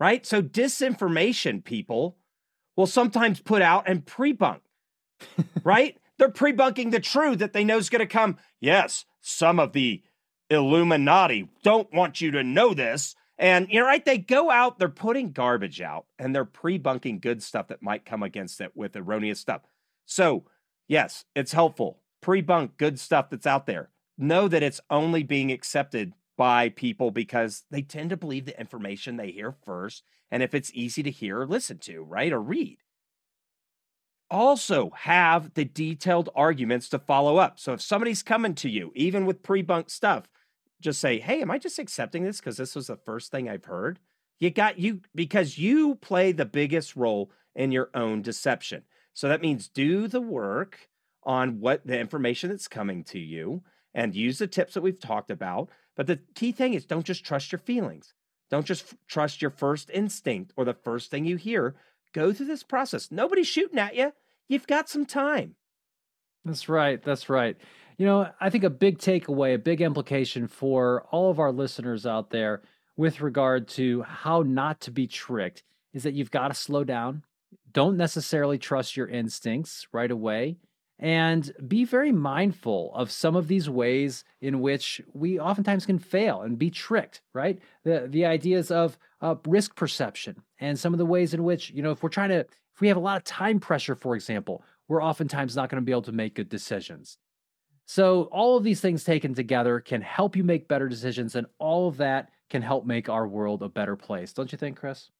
[0.00, 0.26] right?
[0.26, 2.16] So disinformation people
[2.80, 4.62] will sometimes put out and pre-bunk,
[5.64, 5.98] right?
[6.16, 8.38] They're pre-bunking the truth that they know is going to come.
[8.58, 10.02] Yes, some of the
[10.48, 13.14] Illuminati don't want you to know this.
[13.36, 14.02] And you know, right?
[14.02, 18.22] They go out, they're putting garbage out and they're pre-bunking good stuff that might come
[18.22, 19.60] against it with erroneous stuff.
[20.06, 20.44] So,
[20.88, 21.98] yes, it's helpful.
[22.22, 23.90] Pre-bunk good stuff that's out there.
[24.16, 29.18] Know that it's only being accepted by people because they tend to believe the information
[29.18, 30.04] they hear first.
[30.30, 32.78] And if it's easy to hear or listen to, right, or read.
[34.30, 37.58] Also, have the detailed arguments to follow up.
[37.58, 40.30] So if somebody's coming to you, even with pre bunk stuff,
[40.80, 43.66] just say, Hey, am I just accepting this because this was the first thing I've
[43.66, 43.98] heard?
[44.38, 48.84] You got you because you play the biggest role in your own deception.
[49.12, 50.88] So that means do the work
[51.22, 53.62] on what the information that's coming to you
[53.94, 55.68] and use the tips that we've talked about.
[55.96, 58.14] But the key thing is don't just trust your feelings.
[58.50, 61.76] Don't just f- trust your first instinct or the first thing you hear.
[62.12, 63.10] Go through this process.
[63.10, 64.12] Nobody's shooting at you.
[64.48, 65.54] You've got some time.
[66.44, 67.02] That's right.
[67.02, 67.56] That's right.
[67.98, 72.06] You know, I think a big takeaway, a big implication for all of our listeners
[72.06, 72.62] out there
[72.96, 75.62] with regard to how not to be tricked
[75.92, 77.24] is that you've got to slow down.
[77.72, 80.56] Don't necessarily trust your instincts right away
[81.00, 86.42] and be very mindful of some of these ways in which we oftentimes can fail
[86.42, 87.58] and be tricked right?
[87.84, 91.82] The the ideas of uh, risk perception and some of the ways in which you
[91.82, 94.62] know if we're trying to if we have a lot of time pressure for example
[94.86, 97.16] we're oftentimes not going to be able to make good decisions.
[97.86, 101.88] So all of these things taken together can help you make better decisions and all
[101.88, 105.10] of that can help make our world a better place don't you think chris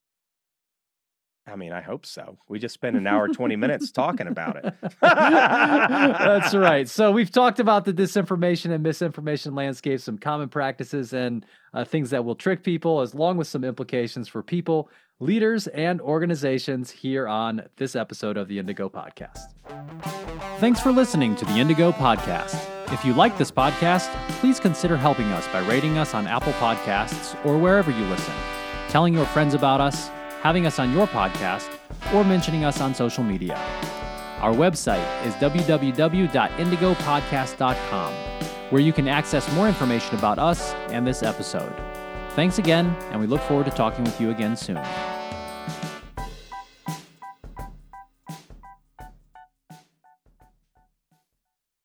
[1.50, 2.38] I mean, I hope so.
[2.48, 4.74] We just spent an hour, 20 minutes talking about it.
[5.00, 6.88] That's right.
[6.88, 11.44] So, we've talked about the disinformation and misinformation landscape, some common practices and
[11.74, 16.00] uh, things that will trick people, as long with some implications for people, leaders, and
[16.00, 19.52] organizations here on this episode of the Indigo Podcast.
[20.58, 22.64] Thanks for listening to the Indigo Podcast.
[22.92, 24.10] If you like this podcast,
[24.40, 28.34] please consider helping us by rating us on Apple Podcasts or wherever you listen,
[28.88, 30.10] telling your friends about us
[30.40, 31.68] having us on your podcast,
[32.14, 33.56] or mentioning us on social media.
[34.40, 38.12] Our website is www.indigopodcast.com,
[38.70, 41.74] where you can access more information about us and this episode.
[42.30, 44.80] Thanks again, and we look forward to talking with you again soon.